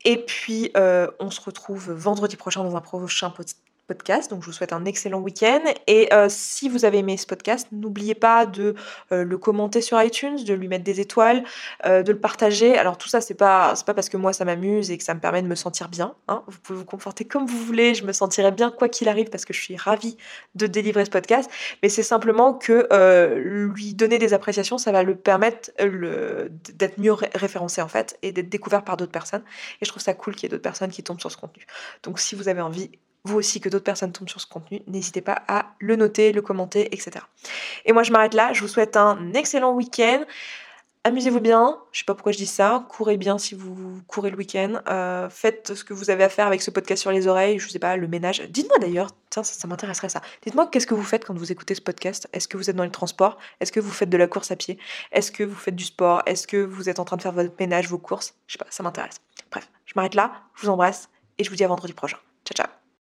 Et 0.06 0.18
puis 0.18 0.72
on 0.76 1.30
se 1.30 1.42
retrouve 1.42 1.92
vendredi 1.92 2.36
prochain 2.36 2.64
dans 2.64 2.76
un 2.76 2.82
prochain 2.82 3.30
podcast 3.30 3.58
Donc 4.30 4.42
je 4.42 4.46
vous 4.46 4.52
souhaite 4.52 4.74
un 4.74 4.86
excellent 4.86 5.20
week-end. 5.20 5.62
Et 5.88 6.14
euh, 6.14 6.28
si 6.30 6.70
vous 6.70 6.86
avez 6.86 7.00
aimé 7.00 7.18
ce 7.18 7.26
podcast, 7.26 7.68
n'oubliez 7.72 8.16
pas 8.16 8.46
de 8.46 8.76
euh, 9.12 9.24
le 9.24 9.38
commenter 9.38 9.82
sur 9.82 10.02
iTunes, 10.02 10.44
de 10.44 10.54
lui 10.54 10.68
mettre 10.68 10.84
des 10.84 11.00
étoiles, 11.00 11.44
euh, 11.86 12.04
de 12.04 12.12
le 12.12 12.20
partager. 12.20 12.78
Alors 12.78 12.98
tout 12.98 13.10
ça, 13.10 13.22
c'est 13.22 13.34
pas 13.36 13.74
pas 13.86 13.94
parce 13.94 14.10
que 14.10 14.18
moi 14.18 14.32
ça 14.32 14.46
m'amuse 14.46 14.92
et 14.92 14.98
que 14.98 15.04
ça 15.04 15.14
me 15.14 15.20
permet 15.20 15.42
de 15.42 15.48
me 15.48 15.56
sentir 15.56 15.90
bien. 15.90 16.14
Hein. 16.28 16.44
Vous 16.48 16.60
pouvez 16.60 16.80
vous 16.80 16.86
conforter 16.86 17.26
comme 17.26 17.46
vous 17.46 17.58
voulez. 17.58 17.94
Je 17.94 18.06
me 18.06 18.14
sentirai 18.14 18.52
bien 18.52 18.72
quoi 18.72 18.90
qu'il 18.90 19.10
arrive 19.10 19.30
parce 19.30 19.46
que 19.46 19.54
je 19.54 19.62
suis 19.62 19.76
ravie 19.76 20.18
de 20.56 20.68
délivrer 20.68 21.06
ce 21.06 21.10
podcast. 21.10 21.50
Mais 21.82 21.90
c'est 21.90 22.04
simplement 22.04 22.54
que 22.54 22.88
lui 23.36 23.94
donner 23.94 24.20
des 24.20 24.34
appréciations, 24.34 24.78
ça 24.78 24.92
va 24.92 25.04
le 25.04 25.16
permettre 25.16 25.72
d'être 25.80 26.98
mieux 27.00 27.14
référencé 27.14 27.82
en 27.82 27.88
fait 27.88 28.18
et 28.22 28.32
d'être 28.32 28.50
découvert 28.50 28.84
par 28.84 28.98
d'autres 28.98 29.12
personnes. 29.12 29.44
Et 29.82 29.86
je 29.86 29.90
trouve 29.90 30.04
ça 30.04 30.14
cool 30.14 30.36
qu'il 30.36 30.44
y 30.44 30.46
ait 30.48 30.50
d'autres 30.50 30.62
personnes 30.62 30.92
qui 30.92 31.04
tombent 31.04 31.20
sur 31.20 31.32
ce 31.32 31.38
contenu. 31.38 31.66
Donc 32.04 32.20
si 32.20 32.36
vous 32.36 32.48
avez 32.48 32.62
envie, 32.62 32.92
vous 33.24 33.38
aussi 33.38 33.62
que 33.62 33.70
d'autres 33.70 33.84
personnes 33.84 34.12
tombent 34.12 34.30
sur 34.30 34.42
ce 34.42 34.48
contenu, 34.48 34.82
n'hésitez 34.88 35.22
pas 35.22 35.44
à 35.48 35.74
le 35.80 35.96
noter, 35.96 36.32
le 36.32 36.42
commenter, 36.42 36.94
etc. 36.94 37.26
Et 37.86 37.94
moi 37.94 38.04
je 38.04 38.12
m'arrête 38.12 38.34
là, 38.34 38.54
je 38.54 38.62
vous 38.62 38.68
souhaite 38.68 38.98
un 38.98 39.34
excellent 39.34 39.74
week-end. 39.74 40.24
Amusez-vous 41.04 41.40
bien, 41.40 41.80
je 41.92 42.00
sais 42.00 42.06
pas 42.06 42.14
pourquoi 42.14 42.32
je 42.32 42.38
dis 42.38 42.46
ça, 42.46 42.86
courez 42.88 43.18
bien 43.18 43.40
si 43.40 43.56
vous 43.56 44.04
courez 44.06 44.30
le 44.30 44.38
week-end, 44.38 44.82
euh, 44.88 45.32
faites 45.32 45.74
ce 45.74 45.84
que 45.84 45.96
vous 45.96 46.12
avez 46.12 46.24
à 46.24 46.30
faire 46.30 46.46
avec 46.46 46.62
ce 46.62 46.70
podcast 46.70 47.02
sur 47.02 47.12
les 47.12 47.26
oreilles, 47.26 47.58
je 47.58 47.68
sais 47.70 47.80
pas, 47.80 47.98
le 47.98 48.08
ménage. 48.08 48.42
Dites-moi 48.42 48.78
d'ailleurs, 48.78 49.10
ça, 49.34 49.44
ça 49.44 49.68
m'intéresserait 49.68 50.10
ça. 50.10 50.22
Dites-moi 50.44 50.68
qu'est-ce 50.68 50.86
que 50.86 50.94
vous 50.94 51.04
faites 51.04 51.26
quand 51.26 51.34
vous 51.34 51.52
écoutez 51.52 51.74
ce 51.74 51.82
podcast 51.82 52.28
Est-ce 52.34 52.48
que 52.48 52.56
vous 52.56 52.70
êtes 52.70 52.76
dans 52.76 52.84
les 52.84 52.92
transports? 52.92 53.40
Est-ce 53.60 53.72
que 53.72 53.80
vous 53.80 53.90
faites 53.90 54.12
de 54.12 54.18
la 54.18 54.28
course 54.28 54.52
à 54.52 54.56
pied? 54.56 54.78
Est-ce 55.12 55.32
que 55.32 55.44
vous 55.44 55.56
faites 55.56 55.76
du 55.76 55.86
sport? 55.86 56.22
Est-ce 56.28 56.46
que 56.46 56.58
vous 56.58 56.88
êtes 56.88 57.00
en 57.00 57.06
train 57.06 57.18
de 57.18 57.24
faire 57.24 57.32
votre 57.32 57.56
ménage, 57.60 57.88
vos 57.88 57.98
courses? 57.98 58.36
Je 58.46 58.54
sais 58.54 58.60
pas, 58.60 58.68
ça 58.70 58.84
m'intéresse. 58.84 59.22
Bref, 59.50 59.72
je 59.88 59.94
m'arrête 59.96 60.14
là, 60.14 60.32
je 60.54 60.62
vous 60.62 60.70
embrasse 60.70 61.10
et 61.40 61.44
je 61.44 61.50
vous 61.50 61.56
dis 61.56 61.64
à 61.64 61.68
vendredi 61.68 61.94
prochain. 61.94 62.18
Ciao 62.46 62.64
ciao 62.64 62.81